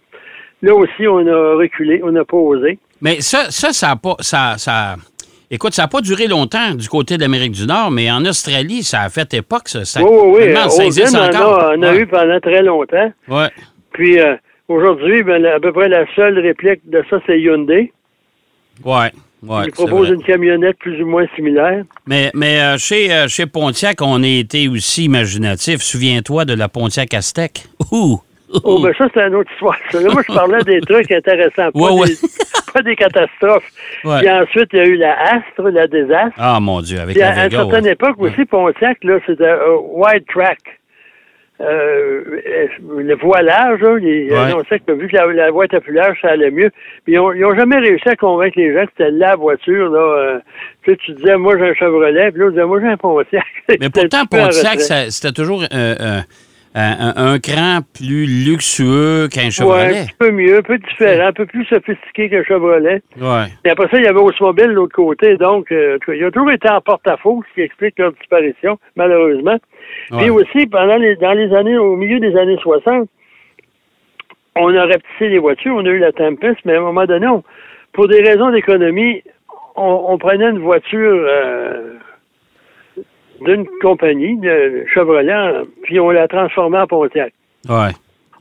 Là 0.62 0.76
aussi, 0.76 1.08
on 1.08 1.26
a 1.28 1.56
reculé, 1.56 2.02
on 2.04 2.12
n'a 2.12 2.26
pas 2.26 2.38
osé. 2.38 2.80
Mais 3.02 3.22
ça, 3.22 3.50
ça, 3.50 3.72
ça 3.72 3.92
a 3.92 3.96
pas. 3.96 4.16
Ça, 4.20 4.56
ça... 4.58 4.96
Écoute, 5.52 5.74
ça 5.74 5.84
n'a 5.84 5.88
pas 5.88 6.02
duré 6.02 6.28
longtemps 6.28 6.76
du 6.76 6.88
côté 6.88 7.16
de 7.18 7.22
l'Amérique 7.22 7.54
du 7.54 7.66
Nord, 7.66 7.90
mais 7.90 8.12
en 8.12 8.24
Australie, 8.26 8.84
ça 8.84 9.02
a 9.02 9.10
fait 9.10 9.34
époque, 9.34 9.68
ça. 9.68 9.84
ça 9.84 10.04
Oui, 10.04 10.10
oui, 10.12 10.42
oui. 10.48 10.54
encore. 11.36 11.60
a, 11.64 11.76
en 11.76 11.82
a 11.82 11.92
Ouais. 11.92 11.98
eu 12.02 12.06
pendant 12.08 12.40
très 12.40 12.62
longtemps. 12.62 13.12
Ouais. 13.28 13.50
Puis 13.94 14.20
euh, 14.20 14.36
aujourd'hui, 14.68 15.24
ben, 15.24 15.44
à 15.46 15.60
peu 15.60 15.74
près 15.74 15.90
la 15.90 16.06
seule 16.16 16.38
réplique 16.40 16.82
de 16.90 17.04
ça, 17.10 17.18
c'est 17.26 17.40
Hyundai. 17.42 17.92
Ouais. 18.86 19.12
Ouais, 19.42 19.64
Ils 19.68 19.72
proposent 19.72 20.08
vrai. 20.08 20.16
une 20.18 20.24
camionnette 20.24 20.78
plus 20.80 21.02
ou 21.02 21.08
moins 21.08 21.26
similaire. 21.34 21.84
Mais, 22.06 22.30
mais 22.34 22.60
euh, 22.62 22.78
chez, 22.78 23.10
euh, 23.12 23.30
chez 23.30 23.46
Pontiac, 23.46 24.02
on 24.02 24.22
a 24.22 24.28
été 24.28 24.68
aussi 24.68 25.06
imaginatif. 25.06 25.82
Souviens-toi 25.82 26.44
de 26.44 26.54
la 26.54 26.68
Pontiac 26.68 27.14
Aztec. 27.14 27.64
Ouh! 27.92 28.20
Oh, 28.64 28.80
ben 28.82 28.94
ça, 28.98 29.08
c'est 29.14 29.22
une 29.22 29.36
autre 29.36 29.52
histoire. 29.52 29.78
ça. 29.92 30.02
Là, 30.02 30.10
moi, 30.12 30.22
je 30.28 30.34
parlais 30.34 30.64
des 30.64 30.82
trucs 30.82 31.12
intéressants, 31.12 31.72
pas, 31.72 31.80
Ouais, 31.80 31.92
ouais. 32.02 32.08
Des, 32.08 32.16
pas 32.74 32.82
des 32.82 32.96
catastrophes. 32.96 33.70
Ouais. 34.04 34.20
Puis 34.20 34.30
ensuite, 34.30 34.70
il 34.74 34.78
y 34.80 34.82
a 34.82 34.86
eu 34.86 34.96
la 34.96 35.14
Astre, 35.22 35.70
la 35.72 35.88
désastre. 35.88 36.34
Ah, 36.38 36.60
mon 36.60 36.82
Dieu, 36.82 37.00
avec 37.00 37.14
Puis 37.16 37.20
la 37.22 37.30
à, 37.32 37.42
à 37.42 37.46
une 37.46 37.52
certaine 37.52 37.86
époque 37.88 38.16
aussi, 38.20 38.46
Pontiac, 38.46 38.98
là, 39.04 39.20
c'était 39.28 39.50
un 39.50 39.76
wide 39.94 40.26
track. 40.28 40.58
Euh, 41.62 42.22
euh, 42.48 42.68
le 43.00 43.16
voilage, 43.18 43.82
là, 43.82 43.98
les, 43.98 44.30
Ouais. 44.32 44.38
annonçait 44.38 44.80
que 44.80 44.94
vu 44.94 45.10
que 45.10 45.16
la, 45.18 45.26
la 45.28 45.52
voie 45.52 45.66
était 45.66 45.82
plus 45.82 45.92
large, 45.94 46.18
ça 46.22 46.30
allait 46.30 46.52
mieux. 46.52 46.70
Puis 47.04 47.14
ils 47.16 47.20
ont, 47.20 47.34
ils 47.34 47.44
ont 47.44 47.54
jamais 47.54 47.78
réussi 47.78 48.08
à 48.08 48.16
convaincre 48.16 48.58
les 48.58 48.74
gens 48.74 48.86
que 48.86 48.92
c'était 48.98 49.12
la 49.12 49.36
voiture. 49.36 49.90
Là, 49.90 50.00
euh, 50.00 50.40
tu 50.84 50.92
sais, 50.92 50.98
tu 51.06 51.12
disais, 51.16 51.36
moi 51.36 51.58
j'ai 51.58 51.66
un 51.70 51.74
Chevrolet, 51.74 52.32
puis 52.32 52.40
l'autre 52.40 52.54
disait, 52.54 52.66
moi 52.66 52.80
j'ai 52.80 52.88
un 52.88 52.96
Pontiac. 52.96 53.44
Mais 53.78 53.90
pourtant, 53.94 54.26
Pontiac, 54.26 54.80
c'était 54.80 55.34
toujours 55.34 55.62
euh, 55.64 55.96
euh, 56.00 56.20
un, 56.76 57.14
un- 57.16 57.34
un 57.34 57.40
cran 57.40 57.80
plus 57.98 58.26
luxueux 58.46 59.28
qu'un 59.32 59.42
Ouais, 59.42 59.48
un 59.48 59.50
Chevrolet. 59.50 60.06
petit 60.06 60.14
peu 60.20 60.32
mieux, 60.32 60.58
un 60.58 60.62
peu 60.62 60.78
différent, 60.78 61.28
un 61.28 61.34
peu 61.34 61.46
plus 61.46 61.66
sophistiqué 61.66 62.30
qu'un 62.30 62.44
Chevrolet. 62.44 63.02
Ouais. 63.20 63.46
Et 63.66 63.70
après 63.70 63.88
ça, 63.90 63.98
il 63.98 64.04
y 64.04 64.08
avait 64.08 64.20
Oldsmobile 64.20 64.68
de 64.68 64.72
l'autre 64.74 64.96
côté. 64.96 65.36
Donc, 65.38 65.72
euh, 65.72 65.98
il 66.10 66.24
a 66.24 66.32
toujours 66.32 66.52
été 66.52 66.70
en 66.70 66.80
porte-à-faux, 66.82 67.44
ce 67.50 67.54
qui 67.56 67.62
explique 67.62 67.98
leur 67.98 68.12
disparition, 68.14 68.78
malheureusement. 68.96 69.58
Ouais. 70.12 70.18
Puis 70.20 70.30
aussi, 70.30 70.68
pendant 70.68 70.98
les, 70.98 71.16
dans 71.16 71.34
les 71.34 71.54
années, 71.56 71.78
au 71.78 71.96
milieu 71.96 72.20
des 72.20 72.36
années 72.38 72.58
60, 72.62 73.10
on 74.56 74.76
a 74.76 74.82
rapetissé 74.82 75.30
les 75.30 75.40
voitures, 75.40 75.76
on 75.76 75.86
a 75.86 75.90
eu 75.90 76.00
la 76.00 76.12
Tempest, 76.12 76.58
mais 76.66 76.74
à 76.76 76.78
un 76.78 76.82
moment 76.82 77.06
donné, 77.06 77.28
on- 77.28 77.44
pour 77.94 78.08
des 78.08 78.22
raisons 78.22 78.52
d'économie, 78.52 79.24
on, 79.76 80.06
on 80.10 80.18
prenait 80.18 80.50
une 80.50 80.60
voiture 80.60 81.12
euh, 81.28 81.94
d'une 83.42 83.66
compagnie, 83.82 84.38
de 84.38 84.86
Chevrolet, 84.94 85.64
puis 85.84 86.00
on 86.00 86.10
l'a 86.10 86.28
transformée 86.28 86.78
en 86.80 86.88
Pontiac. 86.88 87.34
Ouais. 87.70 87.92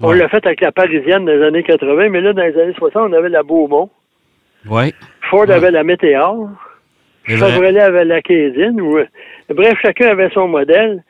On 0.00 0.10
Ouais. 0.10 0.16
l'a 0.18 0.28
fait 0.28 0.44
avec 0.46 0.60
la 0.60 0.70
Parisienne 0.72 1.24
des 1.24 1.42
années 1.42 1.62
80, 1.64 2.08
mais 2.10 2.20
là, 2.20 2.32
dans 2.32 2.42
les 2.42 2.56
années 2.60 2.74
60, 2.74 3.10
on 3.10 3.12
avait 3.12 3.28
la 3.28 3.42
Beaumont. 3.42 3.90
Ouais. 4.68 4.92
Ford 5.30 5.40
Ouais. 5.48 5.52
avait 5.54 5.70
la 5.70 5.82
Météor. 5.84 6.48
Chevrolet 7.26 7.80
avait 7.80 8.04
la 8.04 8.22
Cadine. 8.22 8.80
ou- 8.80 8.98
Bref, 9.52 9.74
chacun 9.82 10.08
avait 10.08 10.30
son 10.30 10.48
modèle. 10.48 11.02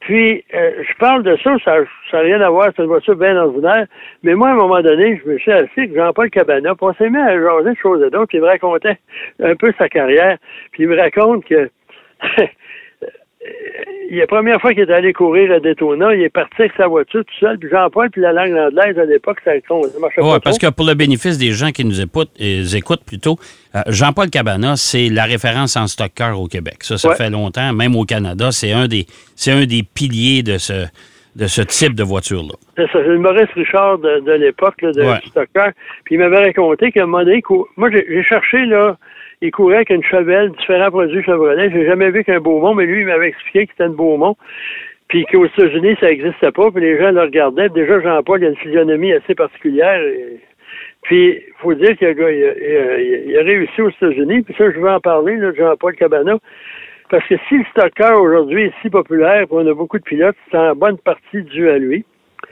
Puis, 0.00 0.44
euh, 0.52 0.72
je 0.82 0.96
parle 0.98 1.22
de 1.22 1.36
ça, 1.44 1.54
ça 1.64 1.76
n'a 2.12 2.18
rien 2.20 2.40
à 2.40 2.50
voir, 2.50 2.70
c'est 2.74 2.82
une 2.82 2.88
voiture 2.88 3.14
bien 3.14 3.36
ordinaire. 3.36 3.86
Mais 4.24 4.34
moi, 4.34 4.48
à 4.48 4.52
un 4.52 4.56
moment 4.56 4.80
donné, 4.82 5.20
je 5.24 5.30
me 5.30 5.38
suis 5.38 5.52
assis 5.52 5.70
avec 5.78 5.94
Jean-Paul 5.94 6.28
Cabana, 6.28 6.74
puis 6.74 6.86
on 6.90 6.92
s'est 6.94 7.08
mis 7.08 7.18
à 7.18 7.38
jaser 7.40 7.70
de 7.70 7.76
choses 7.80 8.02
et 8.04 8.10
d'autres, 8.10 8.26
puis 8.26 8.38
il 8.38 8.40
me 8.40 8.48
racontait 8.48 8.98
un 9.40 9.54
peu 9.54 9.72
sa 9.78 9.88
carrière. 9.88 10.38
Puis 10.72 10.82
il 10.82 10.88
me 10.88 10.96
raconte 10.98 11.44
que 11.44 11.70
la 14.10 14.26
première 14.26 14.60
fois 14.60 14.74
qu'il 14.74 14.82
est 14.82 14.92
allé 14.92 15.12
courir 15.14 15.50
à 15.52 15.58
Daytona, 15.60 16.14
il 16.14 16.22
est 16.22 16.28
parti 16.28 16.54
avec 16.60 16.72
sa 16.76 16.86
voiture 16.86 17.24
tout 17.24 17.34
seul. 17.40 17.58
Puis 17.58 17.70
Jean-Paul, 17.70 18.10
puis 18.10 18.20
la 18.20 18.32
langue 18.32 18.52
anglaise 18.52 18.98
à 18.98 19.04
l'époque, 19.06 19.38
ça, 19.44 19.52
ça 19.66 19.74
marchait 20.00 20.20
Ouais, 20.20 20.32
pas 20.34 20.40
parce 20.40 20.58
trop. 20.58 20.68
que 20.68 20.74
pour 20.74 20.86
le 20.86 20.94
bénéfice 20.94 21.38
des 21.38 21.52
gens 21.52 21.70
qui 21.70 21.84
nous 21.84 22.00
écoutent, 22.00 22.30
euh, 22.40 22.62
écoutent 22.76 23.04
plutôt, 23.04 23.38
euh, 23.74 23.80
Jean-Paul 23.88 24.28
Cabana, 24.28 24.76
c'est 24.76 25.08
la 25.08 25.24
référence 25.24 25.76
en 25.76 25.86
stock 25.86 26.10
car 26.14 26.38
au 26.38 26.46
Québec. 26.46 26.76
Ça, 26.80 26.98
ça 26.98 27.08
Ouais. 27.08 27.16
fait 27.16 27.30
longtemps, 27.30 27.72
même 27.72 27.96
au 27.96 28.04
Canada, 28.04 28.50
c'est 28.52 28.72
un 28.72 28.86
des 28.86 29.06
c'est 29.34 29.52
un 29.52 29.64
des 29.64 29.82
piliers 29.82 30.42
de 30.42 30.58
ce 30.58 30.84
de 31.34 31.46
ce 31.46 31.62
type 31.62 31.94
de 31.94 32.02
voiture-là. 32.02 32.52
C'est 32.76 32.84
ça, 32.88 32.98
c'est 33.02 33.04
le 33.08 33.18
Maurice 33.18 33.48
Richard 33.54 33.96
de, 34.00 34.20
de 34.20 34.32
l'époque, 34.32 34.74
de 34.82 35.02
Ouais. 35.02 35.16
Stocker. 35.28 35.70
Puis 36.04 36.16
il 36.16 36.18
m'avait 36.18 36.44
raconté 36.44 36.92
qu'à 36.92 37.04
un 37.04 37.06
moment 37.06 37.24
donné, 37.24 37.42
il 37.48 37.56
moi 37.78 37.90
j'ai 37.90 38.04
j'ai 38.06 38.22
cherché, 38.22 38.66
là, 38.66 38.98
il 39.42 39.50
courait 39.50 39.76
avec 39.76 39.90
une 39.90 40.02
Chevelle, 40.04 40.50
différents 40.52 40.90
produits 40.90 41.22
Chevrolet. 41.22 41.70
J'ai 41.70 41.84
jamais 41.84 42.10
vu 42.10 42.24
qu'un 42.24 42.40
Beaumont, 42.40 42.74
mais 42.74 42.86
lui, 42.86 43.00
il 43.00 43.06
m'avait 43.06 43.28
expliqué 43.28 43.66
que 43.66 43.72
c'était 43.72 43.86
une 43.88 43.96
Beaumont. 43.96 44.36
Puis 45.08 45.26
qu'aux 45.26 45.44
États-Unis, 45.44 45.96
ça 46.00 46.06
n'existait 46.06 46.52
pas, 46.52 46.70
puis 46.70 46.80
les 46.80 46.98
gens 46.98 47.10
le 47.10 47.20
regardaient. 47.20 47.68
Déjà, 47.68 48.00
Jean-Paul, 48.00 48.40
il 48.40 48.46
a 48.46 48.48
une 48.50 48.56
physionomie 48.56 49.12
assez 49.12 49.34
particulière. 49.34 50.00
et- 50.02 50.40
Puis, 51.02 51.34
il 51.46 51.52
faut 51.58 51.74
dire 51.74 51.96
qu'il 51.98 52.06
a, 52.06 52.12
il 52.12 53.24
il 53.26 53.38
réussi 53.40 53.82
aux 53.82 53.90
États-Unis. 53.90 54.42
Puis 54.42 54.54
ça, 54.56 54.70
je 54.70 54.78
vais 54.80 54.88
en 54.90 55.00
parler, 55.00 55.36
là, 55.36 55.50
de 55.50 55.56
Jean-Paul 55.56 55.94
Cabana. 55.96 56.38
Parce 57.10 57.26
que 57.26 57.34
si 57.48 57.58
le 57.58 57.64
stocker 57.72 58.14
aujourd'hui 58.14 58.62
est 58.66 58.72
si 58.80 58.88
populaire, 58.88 59.46
puis 59.46 59.56
on 59.58 59.66
a 59.66 59.74
beaucoup 59.74 59.98
de 59.98 60.04
pilotes, 60.04 60.36
c'est 60.50 60.56
en 60.56 60.74
bonne 60.74 60.96
partie 60.98 61.42
dû 61.42 61.68
à 61.68 61.76
lui. 61.76 62.04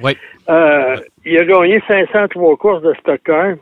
Oui. 0.03 0.13
Euh, 0.51 0.97
il 1.25 1.39
a 1.39 1.45
gagné 1.45 1.81
503 1.89 2.57
courses 2.57 2.83
de 2.83 2.93
stock 2.95 3.21
car. 3.25 3.55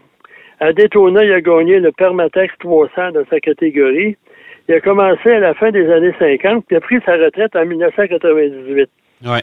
À 0.60 0.72
Daytona, 0.72 1.24
il 1.24 1.32
a 1.32 1.40
gagné 1.40 1.78
le 1.78 1.92
Permatex 1.92 2.52
300 2.58 3.12
dans 3.12 3.24
sa 3.30 3.40
catégorie. 3.40 4.16
Il 4.68 4.74
a 4.74 4.80
commencé 4.80 5.30
à 5.30 5.38
la 5.38 5.54
fin 5.54 5.70
des 5.70 5.90
années 5.90 6.14
50, 6.18 6.66
puis 6.66 6.76
a 6.76 6.80
pris 6.80 6.98
sa 7.06 7.12
retraite 7.16 7.54
en 7.56 7.64
1998. 7.64 8.90
Ouais. 9.24 9.40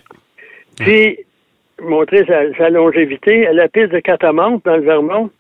Puis, 0.78 1.20
montrer 1.82 2.26
sa, 2.26 2.54
sa 2.58 2.70
longévité, 2.70 3.48
à 3.48 3.54
la 3.54 3.68
piste 3.68 3.92
de 3.92 4.00
Catamount, 4.00 4.62
dans 4.66 4.76
le 4.76 4.84
Vermont, 4.84 5.32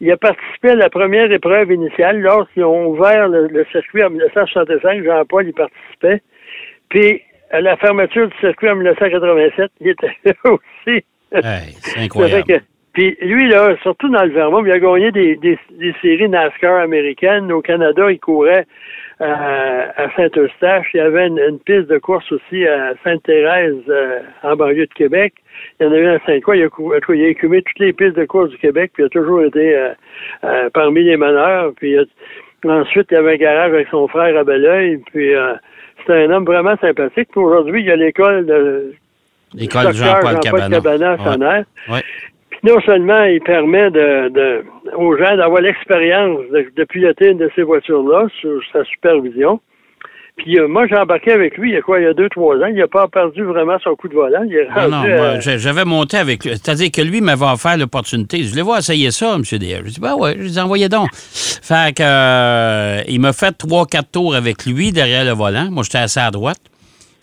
il 0.00 0.10
a 0.12 0.16
participé 0.16 0.70
à 0.70 0.74
la 0.74 0.90
première 0.90 1.30
épreuve 1.32 1.72
initiale 1.72 2.20
lorsqu'ils 2.20 2.64
ont 2.64 2.86
ouvert 2.86 3.28
le, 3.28 3.48
le 3.48 3.64
circuit 3.72 4.04
en 4.04 4.10
1965. 4.10 5.04
Jean-Paul 5.04 5.48
y 5.48 5.52
participait. 5.52 6.22
Puis, 6.88 7.22
à 7.50 7.60
la 7.60 7.76
fermeture 7.76 8.28
du 8.28 8.36
circuit 8.38 8.68
en 8.68 8.76
1987, 8.76 9.70
il 9.80 9.88
était 9.88 10.06
là 10.24 10.34
aussi. 10.44 11.04
Hey, 11.32 11.72
c'est 11.80 12.00
incroyable. 12.00 12.62
Puis 12.96 13.16
lui, 13.20 13.46
là, 13.50 13.76
surtout 13.82 14.08
dans 14.08 14.22
le 14.24 14.30
Vermont, 14.30 14.64
il 14.64 14.72
a 14.72 14.78
gagné 14.78 15.12
des, 15.12 15.36
des, 15.36 15.58
des 15.72 15.94
séries 16.00 16.30
NASCAR 16.30 16.80
américaines. 16.80 17.52
Au 17.52 17.60
Canada, 17.60 18.10
il 18.10 18.18
courait 18.18 18.66
euh, 19.20 19.84
à 19.96 20.10
Saint-Eustache. 20.16 20.86
Il 20.94 20.96
y 20.96 21.00
avait 21.00 21.26
une, 21.26 21.38
une 21.38 21.58
piste 21.58 21.88
de 21.88 21.98
course 21.98 22.32
aussi 22.32 22.66
à 22.66 22.94
Sainte-Thérèse, 23.04 23.74
euh, 23.90 24.20
en 24.42 24.56
banlieue 24.56 24.86
de 24.86 24.94
Québec. 24.94 25.34
Il 25.78 25.84
y 25.84 25.88
en 25.90 25.92
a 25.92 25.98
eu 25.98 26.06
à 26.08 26.18
Sainte-Croix. 26.24 26.56
Il 26.56 26.62
a, 26.64 26.68
cou- 26.70 26.92
il 27.14 27.24
a 27.24 27.28
écumé 27.28 27.60
toutes 27.60 27.78
les 27.80 27.92
pistes 27.92 28.16
de 28.16 28.24
course 28.24 28.48
du 28.48 28.56
Québec, 28.56 28.92
puis 28.94 29.02
il 29.02 29.06
a 29.06 29.10
toujours 29.10 29.42
été 29.42 29.76
euh, 30.44 30.70
parmi 30.72 31.02
les 31.04 31.18
meneurs. 31.18 31.72
Puis 31.76 31.92
il 31.92 31.98
a- 31.98 32.72
ensuite, 32.80 33.08
il 33.10 33.16
avait 33.18 33.34
un 33.34 33.36
garage 33.36 33.72
avec 33.74 33.88
son 33.88 34.08
frère 34.08 34.36
à 34.38 34.42
Belleuil. 34.42 35.02
Puis 35.12 35.32
c'était 35.98 36.24
un 36.24 36.30
homme 36.30 36.46
vraiment 36.46 36.76
sympathique. 36.78 37.28
Puis 37.30 37.40
aujourd'hui, 37.40 37.80
il 37.82 37.86
y 37.86 37.90
a 37.90 37.96
l'école 37.96 38.46
de 38.46 38.92
L'école 39.54 39.94
Jean-Paul 40.06 40.40
Cabana. 40.40 40.80
Cabana 40.80 41.16
Ouais. 41.16 41.24
Ouais. 41.90 42.02
Puis 42.62 42.72
non 42.72 42.80
seulement 42.82 43.22
il 43.24 43.40
permet 43.40 43.90
de, 43.90 44.28
de- 44.30 44.64
aux 44.96 45.16
gens 45.16 45.36
d'avoir 45.36 45.60
l'expérience 45.62 46.40
de, 46.52 46.66
de 46.76 46.84
piloter 46.84 47.28
une 47.30 47.38
de 47.38 47.50
ces 47.54 47.62
voitures-là 47.62 48.26
sous 48.40 48.60
sa 48.72 48.84
supervision. 48.84 49.60
Puis 50.36 50.58
euh, 50.58 50.68
moi, 50.68 50.86
j'ai 50.86 50.96
embarqué 50.96 51.32
avec 51.32 51.56
lui 51.56 51.70
il 51.70 51.74
y 51.74 51.78
a 51.78 51.80
quoi, 51.80 51.98
il 51.98 52.02
y 52.02 52.06
a 52.06 52.12
deux, 52.12 52.28
trois 52.28 52.56
ans. 52.56 52.66
Il 52.66 52.76
n'a 52.76 52.86
pas 52.86 53.08
perdu 53.08 53.42
vraiment 53.42 53.78
son 53.82 53.94
coup 53.96 54.06
de 54.08 54.12
volant. 54.14 54.42
Il 54.46 54.54
est 54.54 54.68
Non, 54.68 54.74
rendu 54.74 54.90
non, 55.08 55.16
moi, 55.16 55.26
à- 55.28 55.40
j'a- 55.40 55.56
j'avais 55.56 55.84
monté 55.86 56.18
avec 56.18 56.44
lui. 56.44 56.50
C'est-à-dire 56.52 56.90
que 56.92 57.00
lui 57.00 57.22
m'avait 57.22 57.46
offert 57.46 57.78
l'opportunité. 57.78 58.42
Je 58.42 58.50
voulais 58.50 58.60
voir 58.62 58.78
essayer 58.78 59.10
ça, 59.12 59.34
M. 59.34 59.40
DR. 59.40 59.80
Je 59.86 59.94
dis, 59.94 60.00
ben 60.00 60.14
ouais, 60.14 60.36
je 60.38 60.48
dis, 60.48 60.60
envoyez 60.60 60.90
donc. 60.90 61.08
Fait 61.14 61.96
que, 61.96 62.02
euh, 62.02 63.00
il 63.08 63.18
m'a 63.18 63.32
fait 63.32 63.52
trois, 63.52 63.86
quatre 63.86 64.10
tours 64.12 64.34
avec 64.34 64.66
lui 64.66 64.92
derrière 64.92 65.24
le 65.24 65.32
volant. 65.32 65.68
Moi, 65.70 65.84
j'étais 65.84 65.98
assez 65.98 66.20
à 66.20 66.30
droite. 66.30 66.58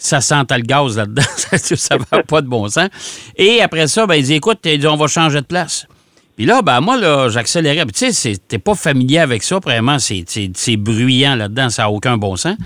Ça 0.05 0.19
sentait 0.19 0.57
le 0.57 0.63
gaz 0.63 0.97
là-dedans. 0.97 1.21
ça 1.37 1.95
n'avait 1.95 2.23
pas 2.23 2.41
de 2.41 2.47
bon 2.47 2.67
sens. 2.67 2.89
Et 3.37 3.61
après 3.61 3.87
ça, 3.87 4.05
ben, 4.05 4.15
il 4.15 4.23
dit, 4.23 4.33
écoute, 4.33 4.59
il 4.65 4.77
dit, 4.77 4.85
on 4.87 4.97
va 4.97 5.07
changer 5.07 5.39
de 5.39 5.45
place. 5.45 5.87
Puis 6.35 6.45
là, 6.45 6.61
ben 6.61 6.81
moi, 6.81 6.97
là, 6.97 7.29
j'accélérais. 7.29 7.85
Puis 7.85 7.93
tu 8.07 8.11
sais, 8.11 8.33
t'es 8.47 8.57
pas 8.57 8.75
familier 8.75 9.19
avec 9.19 9.43
ça, 9.43 9.59
vraiment, 9.63 9.97
c'est 9.99 10.77
bruyant 10.77 11.35
là-dedans, 11.35 11.69
ça 11.69 11.83
n'a 11.83 11.89
aucun 11.91 12.17
bon 12.17 12.35
sens. 12.35 12.57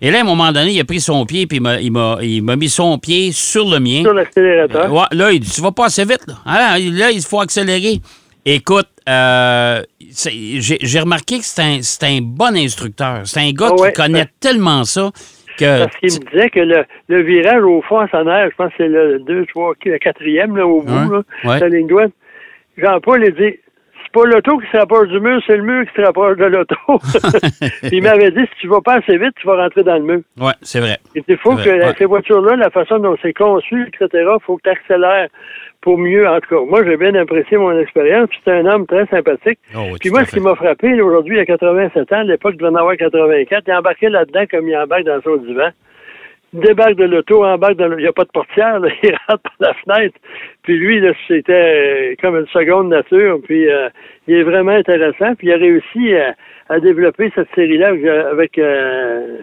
Et 0.00 0.10
là, 0.10 0.18
à 0.18 0.20
un 0.20 0.24
moment 0.24 0.52
donné, 0.52 0.72
il 0.72 0.80
a 0.80 0.84
pris 0.84 1.00
son 1.00 1.24
pied, 1.26 1.46
puis 1.46 1.56
il 1.56 1.62
m'a- 1.62 1.80
il 1.80 1.90
m'a 1.90 2.18
il 2.20 2.42
m'a 2.42 2.54
mis 2.56 2.68
son 2.68 2.96
pied 2.98 3.32
sur 3.32 3.68
le 3.68 3.80
mien. 3.80 4.02
sur 4.02 4.12
l'accélérateur. 4.14 4.92
Ouais, 4.92 5.04
là, 5.12 5.32
il 5.32 5.40
dit, 5.40 5.50
tu 5.50 5.60
vas 5.62 5.72
pas 5.72 5.86
assez 5.86 6.04
vite. 6.04 6.20
Là, 6.28 6.34
Hein, 6.46 6.78
là 6.92 7.10
il 7.10 7.22
faut 7.22 7.40
accélérer. 7.40 8.00
Écoute, 8.44 8.88
euh, 9.08 9.82
j'ai 10.28 11.00
remarqué 11.00 11.38
que 11.38 11.44
c'est 11.44 11.62
un, 11.62 11.78
c'est 11.82 12.04
un 12.04 12.18
bon 12.20 12.54
instructeur. 12.56 13.22
C'est 13.24 13.40
un 13.40 13.50
gars 13.52 13.70
Ah 13.70 13.74
ouais, 13.80 13.88
qui 13.92 13.94
connaît 13.96 14.28
tellement 14.38 14.84
ça 14.84 15.10
que... 15.56 15.84
Parce 15.84 15.96
qu'il 15.96 16.12
me 16.12 16.30
disait 16.30 16.50
que 16.50 16.60
le, 16.60 16.84
le 17.08 17.22
virage 17.22 17.62
au 17.62 17.82
fond 17.82 17.98
à 17.98 18.08
son 18.08 18.26
air, 18.28 18.48
je 18.50 18.56
pense 18.56 18.70
que 18.70 18.74
c'est 18.78 18.88
le 18.88 19.18
2, 19.20 19.46
3, 19.46 19.74
le 19.84 19.98
quatrième 19.98 20.56
là, 20.56 20.66
au 20.66 20.82
bout, 20.82 21.12
là, 21.12 21.22
ouais. 21.44 21.60
la 21.60 21.68
ligne 21.68 21.86
droite. 21.86 22.12
Jean-Paul, 22.76 23.24
il 23.24 23.34
dit 23.34 23.58
c'est 24.02 24.12
pas 24.12 24.26
l'auto 24.26 24.58
qui 24.58 24.66
se 24.70 24.76
rapproche 24.76 25.08
du 25.08 25.20
mur, 25.20 25.40
c'est 25.46 25.56
le 25.56 25.62
mur 25.62 25.84
qui 25.86 25.94
se 25.96 26.02
rapproche 26.04 26.36
de 26.36 26.44
l'auto. 26.44 26.76
Il 27.92 28.02
m'avait 28.02 28.30
dit 28.30 28.42
si 28.42 28.60
tu 28.60 28.68
vas 28.68 28.80
pas 28.80 28.94
assez 28.98 29.16
vite, 29.16 29.34
tu 29.40 29.46
vas 29.46 29.56
rentrer 29.56 29.82
dans 29.82 29.94
le 29.96 30.02
mur. 30.02 30.20
Ouais, 30.38 30.52
c'est 30.62 30.80
vrai. 30.80 30.98
Il 31.14 31.36
faut 31.38 31.54
que 31.56 31.62
vrai, 31.62 31.78
la- 31.78 31.88
ouais. 31.88 31.94
ces 31.98 32.04
voitures-là, 32.04 32.56
la 32.56 32.70
façon 32.70 32.98
dont 32.98 33.16
c'est 33.22 33.32
conçu, 33.32 33.88
etc., 33.88 34.24
faut 34.44 34.56
que 34.56 34.62
tu 34.64 34.70
accélères 34.70 35.28
pour 35.84 35.98
mieux. 35.98 36.26
En 36.26 36.40
tout 36.40 36.48
cas, 36.48 36.64
moi, 36.66 36.82
j'ai 36.82 36.96
bien 36.96 37.14
apprécié 37.14 37.58
mon 37.58 37.78
expérience. 37.78 38.30
C'est 38.42 38.50
un 38.50 38.64
homme 38.64 38.86
très 38.86 39.06
sympathique. 39.06 39.58
Oh, 39.76 39.80
oui, 39.92 39.98
puis 40.00 40.10
moi, 40.10 40.24
ce 40.24 40.34
qui 40.34 40.40
m'a 40.40 40.54
frappé, 40.54 41.00
aujourd'hui, 41.00 41.36
il 41.36 41.40
a 41.40 41.44
87 41.44 42.10
ans. 42.12 42.20
À 42.20 42.24
l'époque, 42.24 42.54
il 42.54 42.58
devait 42.58 42.70
en 42.70 42.76
avoir 42.76 42.96
84. 42.96 43.64
Il 43.66 43.70
est 43.70 43.76
embarqué 43.76 44.08
là-dedans 44.08 44.44
comme 44.50 44.66
il 44.66 44.76
embarque 44.76 45.04
dans 45.04 45.20
son 45.20 45.36
divan. 45.36 45.68
Il 46.54 46.60
débarque 46.60 46.94
de 46.94 47.04
l'auto, 47.04 47.44
embarque 47.44 47.76
dans 47.76 47.88
le... 47.88 47.98
Il 47.98 48.02
n'y 48.02 48.08
a 48.08 48.12
pas 48.12 48.24
de 48.24 48.30
portière, 48.30 48.80
là. 48.80 48.88
il 49.02 49.14
rentre 49.28 49.42
par 49.42 49.56
la 49.60 49.74
fenêtre. 49.74 50.18
Puis 50.62 50.78
lui, 50.78 51.00
là, 51.00 51.12
c'était 51.28 51.52
euh, 51.52 52.14
comme 52.22 52.36
une 52.36 52.46
seconde 52.46 52.88
nature. 52.88 53.38
Puis 53.44 53.68
euh, 53.70 53.90
il 54.26 54.36
est 54.36 54.42
vraiment 54.42 54.72
intéressant. 54.72 55.34
Puis 55.34 55.48
il 55.48 55.52
a 55.52 55.56
réussi 55.56 56.16
à, 56.16 56.34
à 56.70 56.80
développer 56.80 57.30
cette 57.34 57.48
série-là 57.54 57.88
avec, 57.88 58.04
euh, 58.04 58.30
avec 58.30 58.58
euh, 58.58 58.62
euh, 58.62 59.38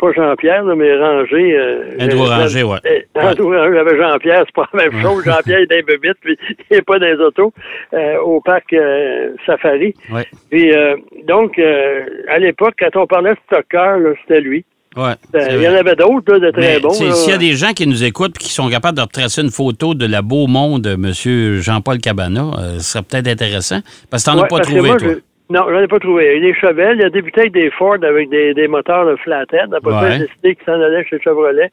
pas 0.00 0.12
Jean-Pierre, 0.14 0.64
mais 0.64 0.96
Ranger. 0.96 1.56
Euh, 1.56 1.84
Andrew 2.00 2.24
euh, 2.26 2.28
Ranger, 2.28 2.62
ouais. 2.64 2.78
euh, 2.86 3.00
Andrew 3.20 3.56
Ranger 3.56 3.78
avec 3.78 3.96
Jean-Pierre, 3.96 4.44
c'est 4.46 4.54
pas 4.54 4.68
la 4.74 4.84
même 4.90 5.02
chose. 5.02 5.24
Jean-Pierre 5.24 5.60
est 5.60 5.66
dans 5.66 5.76
les 5.76 6.14
puis 6.20 6.36
il 6.70 6.76
n'est 6.76 6.82
pas 6.82 6.98
dans 6.98 7.06
les 7.06 7.14
autos 7.14 7.52
euh, 7.94 8.18
au 8.20 8.40
parc 8.40 8.72
euh, 8.72 9.30
Safari. 9.46 9.94
Ouais. 10.12 10.26
Puis 10.50 10.72
euh, 10.72 10.96
donc, 11.26 11.58
euh, 11.58 12.04
à 12.28 12.38
l'époque, 12.38 12.74
quand 12.78 13.00
on 13.00 13.06
parlait 13.06 13.30
de 13.32 13.38
stocker, 13.46 13.96
c'était 14.22 14.40
lui. 14.40 14.64
Ouais, 14.96 15.12
il 15.34 15.62
y 15.62 15.68
en 15.68 15.74
avait 15.74 15.94
d'autres 15.94 16.38
de 16.40 16.50
très 16.50 16.60
Mais, 16.74 16.80
bons. 16.80 16.90
S'il 16.90 17.30
y 17.30 17.32
a 17.32 17.38
des 17.38 17.52
gens 17.52 17.70
qui 17.72 17.86
nous 17.86 18.02
écoutent 18.02 18.34
et 18.34 18.42
qui 18.42 18.50
sont 18.52 18.68
capables 18.68 18.96
de 18.96 19.02
retracer 19.02 19.40
une 19.40 19.52
photo 19.52 19.94
de 19.94 20.04
la 20.04 20.20
beau 20.20 20.48
monde 20.48 20.82
de 20.82 20.94
M. 20.94 21.60
Jean-Paul 21.60 21.98
Cabana, 21.98 22.50
euh, 22.58 22.78
ce 22.80 22.94
serait 22.94 23.04
peut-être 23.04 23.28
intéressant. 23.28 23.78
Parce 24.10 24.24
que 24.24 24.30
tu 24.32 24.36
n'en 24.36 24.42
Ouais, 24.42 24.46
as 24.46 24.56
pas 24.56 24.60
trouvé, 24.64 24.80
moi, 24.88 24.96
toi. 24.96 25.08
je- 25.10 25.20
Non, 25.50 25.64
j'en 25.68 25.80
ai 25.80 25.88
pas 25.88 25.98
trouvé. 25.98 26.36
Il 26.36 26.44
y 26.44 26.48
a 26.48 26.52
des 26.52 26.58
Chevelle, 26.58 26.98
il 26.98 27.04
a 27.04 27.10
débuté 27.10 27.40
avec 27.40 27.52
des 27.52 27.70
Ford 27.70 27.96
avec 28.02 28.28
des, 28.28 28.54
des 28.54 28.68
moteurs 28.68 29.04
de 29.04 29.16
flathead. 29.16 29.74
Après 29.74 29.90
ça, 29.90 30.00
Ouais. 30.02 30.08
il 30.10 30.14
a 30.14 30.18
décidé 30.26 30.54
qu'il 30.54 30.64
s'en 30.64 30.80
allait 30.80 31.04
chez 31.04 31.18
Chevrolet. 31.20 31.70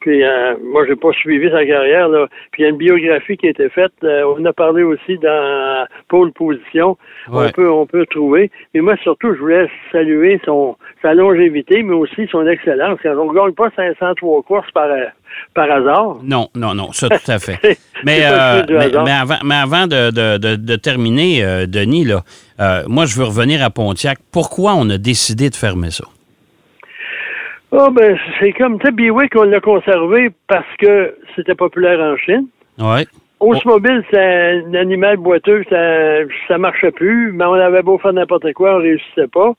Puis 0.00 0.24
euh, 0.24 0.54
moi, 0.64 0.86
j'ai 0.86 0.96
pas 0.96 1.12
suivi 1.12 1.50
sa 1.50 1.64
carrière. 1.66 2.08
Là. 2.08 2.26
Puis 2.52 2.62
il 2.62 2.64
y 2.64 2.66
a 2.66 2.70
une 2.70 2.78
biographie 2.78 3.36
qui 3.36 3.46
a 3.48 3.50
été 3.50 3.68
faite. 3.68 3.92
Euh, 4.02 4.34
on 4.38 4.44
a 4.46 4.52
parlé 4.54 4.82
aussi 4.82 5.18
dans 5.18 5.86
Pôle 6.08 6.32
Position. 6.32 6.96
Ouais. 7.30 7.46
On 7.48 7.50
peut 7.52 7.70
on 7.70 7.86
peut 7.86 8.06
trouver. 8.06 8.50
Et 8.72 8.80
moi, 8.80 8.96
surtout, 9.02 9.34
je 9.34 9.40
voulais 9.40 9.68
saluer 9.92 10.40
son 10.46 10.76
sa 11.02 11.12
longévité, 11.14 11.82
mais 11.82 11.94
aussi 11.94 12.26
son 12.28 12.46
excellence. 12.46 12.98
Quand 13.02 13.14
on 13.18 13.30
ne 13.32 13.38
gagne 13.38 13.52
pas 13.52 13.70
503 13.76 14.42
courses 14.42 14.70
par, 14.72 14.88
par 15.54 15.70
hasard? 15.70 16.16
Non, 16.22 16.48
non, 16.54 16.74
non, 16.74 16.92
ça 16.92 17.08
tout 17.08 17.30
à 17.30 17.38
fait. 17.38 17.58
Mais, 18.04 18.20
euh, 18.22 18.62
mais, 19.04 19.10
avant, 19.12 19.38
mais 19.44 19.54
avant 19.56 19.86
de, 19.88 20.10
de- 20.12 20.36
de- 20.38 20.54
de 20.56 20.76
terminer, 20.76 21.42
euh, 21.44 21.66
Denis, 21.66 22.04
là, 22.04 22.22
euh, 22.60 22.84
moi, 22.86 23.06
je 23.06 23.16
veux 23.18 23.24
revenir 23.24 23.60
à 23.64 23.70
Pontiac. 23.70 24.18
Pourquoi 24.30 24.74
on 24.74 24.88
a 24.90 24.98
décidé 24.98 25.50
de 25.50 25.56
fermer 25.56 25.90
ça? 25.90 26.04
Ah 27.72 27.88
ben 27.92 28.16
c'est 28.40 28.52
comme 28.52 28.78
tu 28.78 28.86
sais, 28.86 28.92
Biwick, 28.92 29.34
on 29.36 29.42
l'a 29.42 29.60
conservé 29.60 30.30
parce 30.46 30.64
que 30.78 31.14
c'était 31.36 31.54
populaire 31.54 32.00
en 32.00 32.16
Chine. 32.16 32.46
Oui. 32.78 33.06
Oldsmobile, 33.40 34.04
c'est 34.10 34.18
un 34.20 34.74
animal 34.74 35.16
boiteux, 35.16 35.62
ça, 35.70 36.24
ça 36.48 36.58
marchait 36.58 36.90
plus, 36.90 37.32
mais 37.32 37.44
on 37.44 37.52
avait 37.52 37.82
beau 37.82 37.98
faire 37.98 38.12
n'importe 38.12 38.52
quoi, 38.52 38.76
on 38.76 38.78
réussissait 38.78 39.28
pas. 39.28 39.52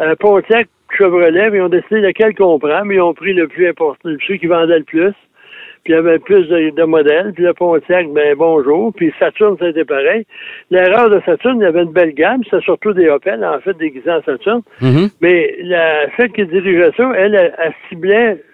Euh, 0.00 0.14
Pontiac, 0.16 0.68
Chevrolet, 0.96 1.50
ils 1.52 1.62
ont 1.62 1.68
décidé 1.70 2.00
lequel 2.00 2.34
qu'on 2.34 2.58
prend, 2.58 2.84
mais 2.84 2.96
ils 2.96 3.00
ont 3.00 3.14
pris 3.14 3.32
le 3.32 3.48
plus 3.48 3.68
important, 3.68 4.10
celui 4.26 4.38
qui 4.38 4.46
vendait 4.46 4.78
le 4.78 4.84
plus. 4.84 5.14
Puis 5.84 5.94
il 5.94 5.96
y 5.96 5.98
avait 5.98 6.20
plus 6.20 6.46
de, 6.46 6.70
de 6.70 6.84
modèles. 6.84 7.32
Puis 7.32 7.42
le 7.42 7.54
Pontiac, 7.54 8.06
ben 8.12 8.36
bonjour. 8.36 8.92
Puis 8.94 9.12
Saturn, 9.18 9.56
c'était 9.58 9.84
pareil. 9.84 10.24
L'erreur 10.70 11.10
de 11.10 11.20
Saturn, 11.26 11.58
il 11.58 11.64
y 11.64 11.66
avait 11.66 11.82
une 11.82 11.92
belle 11.92 12.14
gamme. 12.14 12.44
C'était 12.44 12.60
surtout 12.60 12.92
des 12.92 13.08
Opel, 13.08 13.44
en 13.44 13.58
fait, 13.60 13.76
déguisés 13.78 14.12
en 14.12 14.22
Saturn. 14.22 14.62
Mhm. 14.80 15.08
Mais 15.20 15.56
la, 15.62 16.06
celle 16.16 16.30
qui 16.30 16.46
dirigeait 16.46 16.92
ça, 16.96 17.10
elle, 17.16 17.34
elle, 17.34 17.54
elle 17.58 17.72
ciblait 17.88 18.44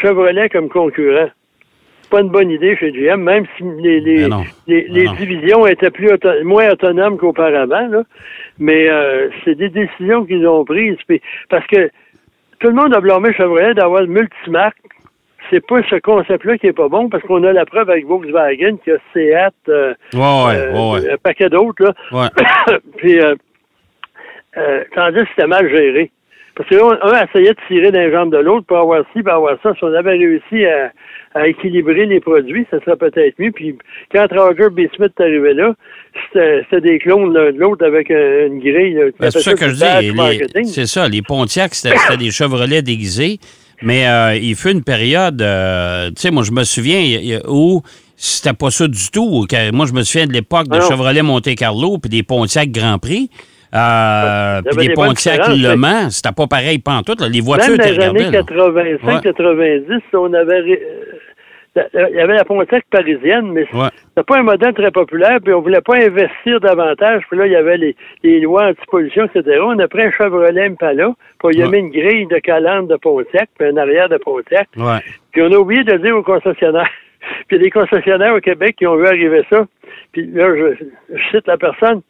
Chevrolet 0.00 0.48
comme 0.48 0.68
concurrent. 0.68 1.30
Pas 2.10 2.20
une 2.20 2.30
bonne 2.30 2.50
idée 2.50 2.74
chez 2.76 2.90
GM, 2.90 3.20
même 3.22 3.44
si 3.56 3.64
les, 3.80 4.00
les, 4.00 4.28
divisions 5.18 5.66
étaient 5.66 5.90
plus 5.90 6.10
auto- 6.10 6.42
moins 6.44 6.70
autonomes 6.70 7.18
qu'auparavant. 7.18 8.02
Mais 8.58 8.88
euh, 8.88 9.28
c'est 9.44 9.54
des 9.54 9.68
décisions 9.68 10.24
qu'ils 10.24 10.46
ont 10.46 10.64
prises. 10.64 10.96
Puis- 11.06 11.20
parce 11.50 11.66
que 11.66 11.88
tout 12.60 12.68
le 12.68 12.74
monde 12.74 12.94
a 12.94 13.00
blâmé 13.00 13.32
Chevrolet 13.34 13.74
d'avoir 13.74 14.00
le 14.02 14.06
multimarque. 14.08 14.76
C'est 15.50 15.64
pas 15.66 15.82
ce 15.88 15.96
concept-là 15.96 16.58
qui 16.58 16.66
est 16.66 16.72
pas 16.74 16.88
bon, 16.88 17.08
parce 17.08 17.22
qu'on 17.24 17.42
a 17.44 17.52
la 17.52 17.64
preuve 17.64 17.88
avec 17.88 18.06
Volkswagen 18.06 18.76
que 18.84 18.98
Seat, 19.12 19.54
euh, 19.68 19.94
Ouais, 20.12 20.18
ouais, 20.20 20.56
euh, 20.56 20.92
ouais, 20.92 21.10
un 21.12 21.16
paquet 21.16 21.48
d'autres. 21.48 21.94
Puis, 22.98 23.18
euh, 23.20 23.34
euh, 24.56 24.84
tandis 24.94 25.20
que 25.20 25.28
c'était 25.30 25.46
mal 25.46 25.68
géré. 25.70 26.10
Parce 26.58 26.68
qu'un 26.70 26.98
un 27.02 27.24
essayait 27.24 27.52
de 27.52 27.56
tirer 27.68 27.92
dans 27.92 28.00
les 28.00 28.10
jambes 28.10 28.32
de 28.32 28.38
l'autre 28.38 28.66
pour 28.66 28.78
avoir 28.78 29.04
ci, 29.14 29.22
pour 29.22 29.32
avoir 29.32 29.56
ça. 29.62 29.72
Si 29.78 29.84
on 29.84 29.94
avait 29.94 30.18
réussi 30.18 30.66
à, 30.66 30.90
à 31.34 31.46
équilibrer 31.46 32.04
les 32.06 32.18
produits, 32.18 32.66
ça 32.68 32.80
serait 32.80 32.96
peut-être 32.96 33.38
mieux. 33.38 33.52
Puis 33.52 33.78
quand 34.12 34.26
Roger 34.32 34.68
B. 34.68 34.80
Smith 34.96 35.12
est 35.16 35.22
arrivé 35.22 35.54
là, 35.54 35.72
c'était 36.32 36.80
des 36.80 36.98
clones 36.98 37.32
l'un 37.32 37.52
de 37.52 37.58
l'autre 37.58 37.86
avec 37.86 38.10
une 38.10 38.58
grille. 38.58 38.98
Ben, 39.20 39.30
c'est 39.30 39.38
ça 39.40 39.54
que 39.54 39.68
je 39.68 39.74
dis. 39.74 40.64
C'est 40.66 40.86
ça, 40.86 41.08
les 41.08 41.22
Pontiac, 41.22 41.74
c'était 41.76 42.16
des 42.18 42.32
Chevrolet 42.32 42.82
déguisés. 42.82 43.38
Mais 43.80 44.08
euh, 44.08 44.34
il 44.34 44.56
fut 44.56 44.72
une 44.72 44.82
période, 44.82 45.40
euh, 45.40 46.08
tu 46.08 46.14
sais, 46.16 46.30
moi, 46.32 46.42
je 46.42 46.50
me 46.50 46.64
souviens 46.64 47.38
où 47.46 47.80
c'était 48.16 48.52
pas 48.52 48.72
ça 48.72 48.88
du 48.88 49.10
tout. 49.12 49.46
Moi, 49.72 49.86
je 49.86 49.92
me 49.92 50.02
souviens 50.02 50.26
de 50.26 50.32
l'époque 50.32 50.66
de 50.66 50.78
Ah. 50.78 50.88
Chevrolet 50.88 51.22
Monte-Carlo 51.22 51.98
puis 51.98 52.10
des 52.10 52.24
Pontiac 52.24 52.72
Grand 52.72 52.98
Prix. 52.98 53.30
Euh, 53.74 54.60
puis 54.66 54.76
des 54.76 54.88
des 54.88 54.94
bonnes 54.94 55.08
Pontiac 55.08 55.34
différences, 55.40 55.62
Le 55.62 55.68
mais- 55.70 55.76
Mans, 55.76 56.10
c'était 56.10 56.34
pas 56.34 56.46
pareil 56.46 56.78
pantoute. 56.78 57.20
Là. 57.20 57.28
Les 57.28 57.40
voitures 57.40 57.68
Même 57.70 57.78
dans 57.78 57.84
les 57.84 58.00
années 58.00 58.26
regardées. 58.26 58.36
là. 58.36 59.20
85-90, 59.22 60.02
on 60.14 60.32
avait... 60.34 60.60
ré- 60.60 60.82
euh, 61.76 61.84
Il 62.10 62.16
y 62.16 62.20
avait 62.20 62.34
la 62.34 62.44
Pontiac 62.44 62.84
parisienne, 62.90 63.52
mais 63.52 63.64
Ouais. 63.72 63.88
c'était 64.08 64.24
pas 64.24 64.38
un 64.38 64.42
modèle 64.42 64.74
très 64.74 64.90
populaire, 64.90 65.38
puis 65.44 65.52
on 65.52 65.60
voulait 65.60 65.80
pas 65.82 65.94
investir 65.96 66.58
davantage. 66.60 67.22
Puis 67.30 67.38
là, 67.38 67.46
il 67.46 67.52
y 67.52 67.56
avait 67.56 67.76
les, 67.76 67.94
les 68.24 68.40
lois 68.40 68.68
anti-pollution, 68.70 69.26
etc. 69.26 69.60
On 69.62 69.78
a 69.78 69.86
pris 69.86 70.02
un 70.02 70.10
Chevrolet 70.10 70.66
Impala, 70.66 71.12
puis 71.38 71.50
il 71.52 71.58
y 71.60 71.62
a 71.62 71.66
Ouais. 71.68 71.80
mis 71.82 71.88
une 71.88 71.90
grille 71.90 72.26
de 72.26 72.38
calandre 72.38 72.88
de 72.88 72.96
Pontiac, 72.96 73.48
puis 73.56 73.68
un 73.68 73.76
arrière 73.76 74.08
de 74.08 74.16
Pontiac. 74.16 74.66
Puis 75.32 75.42
on 75.42 75.52
a 75.52 75.56
oublié 75.56 75.84
de 75.84 75.96
dire 75.98 76.16
aux 76.16 76.22
concessionnaires. 76.24 76.90
Puis 77.48 77.58
des 77.58 77.70
concessionnaires 77.70 78.34
au 78.34 78.40
Québec 78.40 78.76
qui 78.78 78.86
ont 78.86 78.96
vu 78.96 79.06
arriver 79.06 79.44
ça. 79.50 79.66
Puis 80.12 80.26
là, 80.32 80.48
je, 80.56 80.84
je 81.14 81.22
cite 81.30 81.46
la 81.46 81.58
personne. 81.58 82.00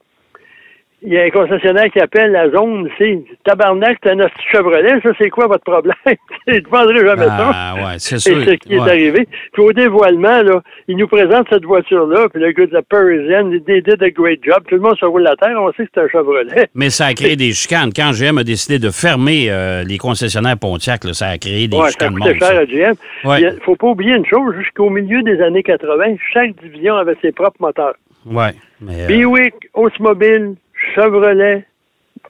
Il 1.00 1.12
y 1.12 1.18
a 1.18 1.22
un 1.22 1.30
concessionnaire 1.30 1.88
qui 1.92 2.00
appelle 2.00 2.32
la 2.32 2.50
zone 2.50 2.88
ici. 2.92 3.24
Tabarnak, 3.44 3.98
c'est 4.02 4.10
un 4.10 4.16
de 4.16 4.26
Chevrolet, 4.50 5.00
ça 5.00 5.10
c'est 5.16 5.30
quoi 5.30 5.46
votre 5.46 5.62
problème? 5.62 5.94
Je 6.48 6.54
ne 6.54 6.68
vendrai 6.68 7.06
jamais 7.06 7.24
ça. 7.26 7.50
Ah, 7.54 7.74
ouais, 7.76 7.82
c'est 7.98 8.18
C'est 8.18 8.32
sûr. 8.34 8.44
ce 8.44 8.50
qui 8.56 8.74
est 8.74 8.80
Ouais. 8.80 8.90
arrivé. 8.90 9.28
Puis 9.52 9.62
au 9.62 9.72
dévoilement, 9.72 10.42
là, 10.42 10.60
il 10.88 10.96
nous 10.96 11.06
présente 11.06 11.46
cette 11.50 11.64
voiture-là, 11.64 12.28
puis 12.32 12.42
le 12.42 12.50
gars 12.50 12.66
de 12.66 12.72
la 12.74 12.82
Parisienne, 12.82 13.60
they 13.64 13.80
did 13.80 14.02
a 14.02 14.10
great 14.10 14.40
job. 14.42 14.64
Tout 14.68 14.74
le 14.74 14.80
monde 14.80 14.96
se 14.98 15.04
roule 15.04 15.22
la 15.22 15.36
terre, 15.36 15.56
on 15.62 15.70
sait 15.74 15.84
que 15.84 15.90
c'est 15.94 16.00
un 16.00 16.08
Chevrolet. 16.08 16.68
Mais 16.74 16.90
ça 16.90 17.06
a 17.06 17.14
créé 17.14 17.36
des 17.36 17.52
chicanes. 17.52 17.90
Quand 17.94 18.10
GM 18.12 18.38
a 18.38 18.42
décidé 18.44 18.80
de 18.80 18.90
fermer 18.90 19.46
euh, 19.50 19.84
les 19.84 19.98
concessionnaires 19.98 20.58
Pontiac, 20.58 21.04
là, 21.04 21.12
ça 21.12 21.26
a 21.28 21.38
créé 21.38 21.68
des 21.68 21.76
Ouais, 21.76 21.90
ça 21.96 22.08
coûtait 22.08 22.36
cher 22.40 22.48
ça. 22.48 22.58
à 22.58 22.64
GM. 22.64 22.94
Ouais. 23.24 23.40
Il 23.42 23.58
faut 23.64 23.76
pas 23.76 23.86
oublier 23.86 24.14
une 24.16 24.26
chose, 24.26 24.52
jusqu'au 24.58 24.90
milieu 24.90 25.22
des 25.22 25.40
années 25.42 25.62
80, 25.62 26.16
chaque 26.32 26.60
division 26.60 26.96
avait 26.96 27.14
ses 27.22 27.30
propres 27.30 27.60
moteurs. 27.60 27.94
Ouais. 28.26 28.50
Euh, 28.88 29.06
Buick, 29.06 29.54
Oldsmobile, 29.74 30.54
Chevrolet, 30.94 31.64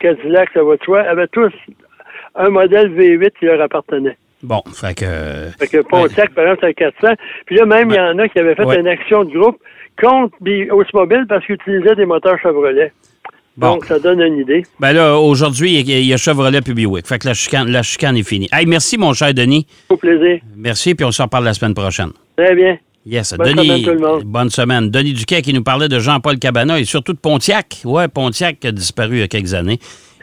Cadillac, 0.00 0.50
ça 0.54 0.62
va 0.62 0.76
de 0.76 0.82
soi, 0.84 1.00
avaient 1.02 1.28
tous 1.28 1.52
un 2.34 2.50
modèle 2.50 2.90
V8 2.94 3.30
qui 3.38 3.46
leur 3.46 3.60
appartenait. 3.60 4.16
bon, 4.42 4.62
fait 4.72 4.94
que. 4.94 5.04
Fait 5.58 5.66
que 5.68 5.82
Pontiac, 5.82 6.32
par 6.34 6.44
exemple, 6.44 6.60
c'est 6.62 6.68
un 6.68 6.72
400. 6.90 7.14
Puis 7.46 7.56
là, 7.56 7.66
même, 7.66 7.90
il 7.90 7.96
y 7.96 8.00
en 8.00 8.18
a 8.18 8.28
qui 8.28 8.38
avaient 8.38 8.54
fait 8.54 8.64
Ouais. 8.64 8.78
une 8.80 8.86
action 8.88 9.24
de 9.24 9.32
groupe 9.36 9.58
contre 10.00 10.36
Bi- 10.40 10.70
Oldsmobile 10.70 11.26
parce 11.28 11.44
qu'ils 11.46 11.56
utilisaient 11.56 11.96
des 11.96 12.06
moteurs 12.06 12.38
Chevrolet. 12.40 12.92
Bon. 13.56 13.70
Donc, 13.74 13.86
ça 13.86 13.98
donne 13.98 14.20
une 14.20 14.38
idée. 14.38 14.62
Ben 14.78 14.92
là, 14.92 15.16
aujourd'hui, 15.18 15.80
il 15.80 15.90
y 16.06 16.12
a- 16.14 16.16
Chevrolet 16.16 16.60
puis 16.60 16.74
Buick. 16.74 17.08
Fait 17.08 17.18
que 17.18 17.26
la 17.26 17.34
chicane, 17.34 17.68
la 17.68 17.82
chicane 17.82 18.16
est 18.16 18.22
finie. 18.22 18.48
Hey, 18.52 18.66
merci, 18.66 18.96
mon 18.96 19.12
cher 19.14 19.34
Denis. 19.34 19.66
Au 19.88 19.96
plaisir. 19.96 20.38
Merci, 20.56 20.94
puis 20.94 21.04
on 21.04 21.10
s'en 21.10 21.24
reparle 21.24 21.44
la 21.44 21.54
semaine 21.54 21.74
prochaine. 21.74 22.10
Très 22.36 22.54
bien. 22.54 22.78
Yes, 23.10 23.34
Bonne 23.38 23.54
Denis. 23.54 23.66
semaine, 23.68 23.82
tout 23.84 23.90
le 23.90 23.98
monde. 24.06 24.22
Bonne 24.24 24.50
semaine. 24.50 24.90
Denis 24.90 25.14
Duquet 25.14 25.40
qui 25.40 25.54
nous 25.54 25.62
parlait 25.62 25.88
de 25.88 25.98
Jean-Paul 25.98 26.38
Cabana 26.38 26.78
et 26.78 26.84
surtout 26.84 27.14
de 27.14 27.18
Pontiac. 27.18 27.78
Ouais, 27.84 28.06
Pontiac 28.08 28.60
qui 28.60 28.66
a 28.66 28.72
disparu 28.72 29.16
il 29.16 29.20
y 29.20 29.22
a 29.22 29.28
quelques 29.28 29.54
années 29.54 29.78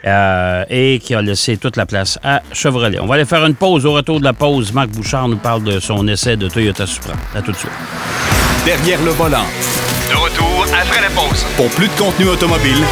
euh, 0.06 0.64
et 0.70 1.00
qui 1.00 1.16
a 1.16 1.22
laissé 1.24 1.58
toute 1.58 1.78
la 1.78 1.88
place 1.88 2.20
à 2.24 2.44
Chevrolet. 2.54 3.00
On 3.00 3.08
va 3.08 3.16
aller 3.16 3.26
faire 3.26 3.44
une 3.46 3.56
pause. 3.56 3.86
Au 3.88 3.94
retour 3.94 4.20
de 4.20 4.24
la 4.24 4.34
pause, 4.34 4.72
Marc 4.72 4.90
Bouchard 4.90 5.28
nous 5.28 5.38
parle 5.38 5.64
de 5.64 5.80
son 5.80 6.08
essai 6.08 6.38
de 6.38 6.48
Toyota 6.48 6.86
Supra. 6.86 7.14
À 7.34 7.42
tout 7.42 7.52
de 7.54 7.58
suite. 7.58 7.72
Derrière 8.66 9.02
le 9.04 9.12
volant. 9.12 9.46
De 10.08 10.16
retour 10.16 10.66
après 10.80 11.02
la 11.02 11.10
pause. 11.10 11.44
Pour 11.58 11.70
plus 11.70 11.88
de 11.88 11.94
contenu 11.98 12.28
automobile, 12.28 12.84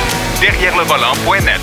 Derrière 0.42 0.76
le 0.76 0.84
volant.net. 0.84 1.62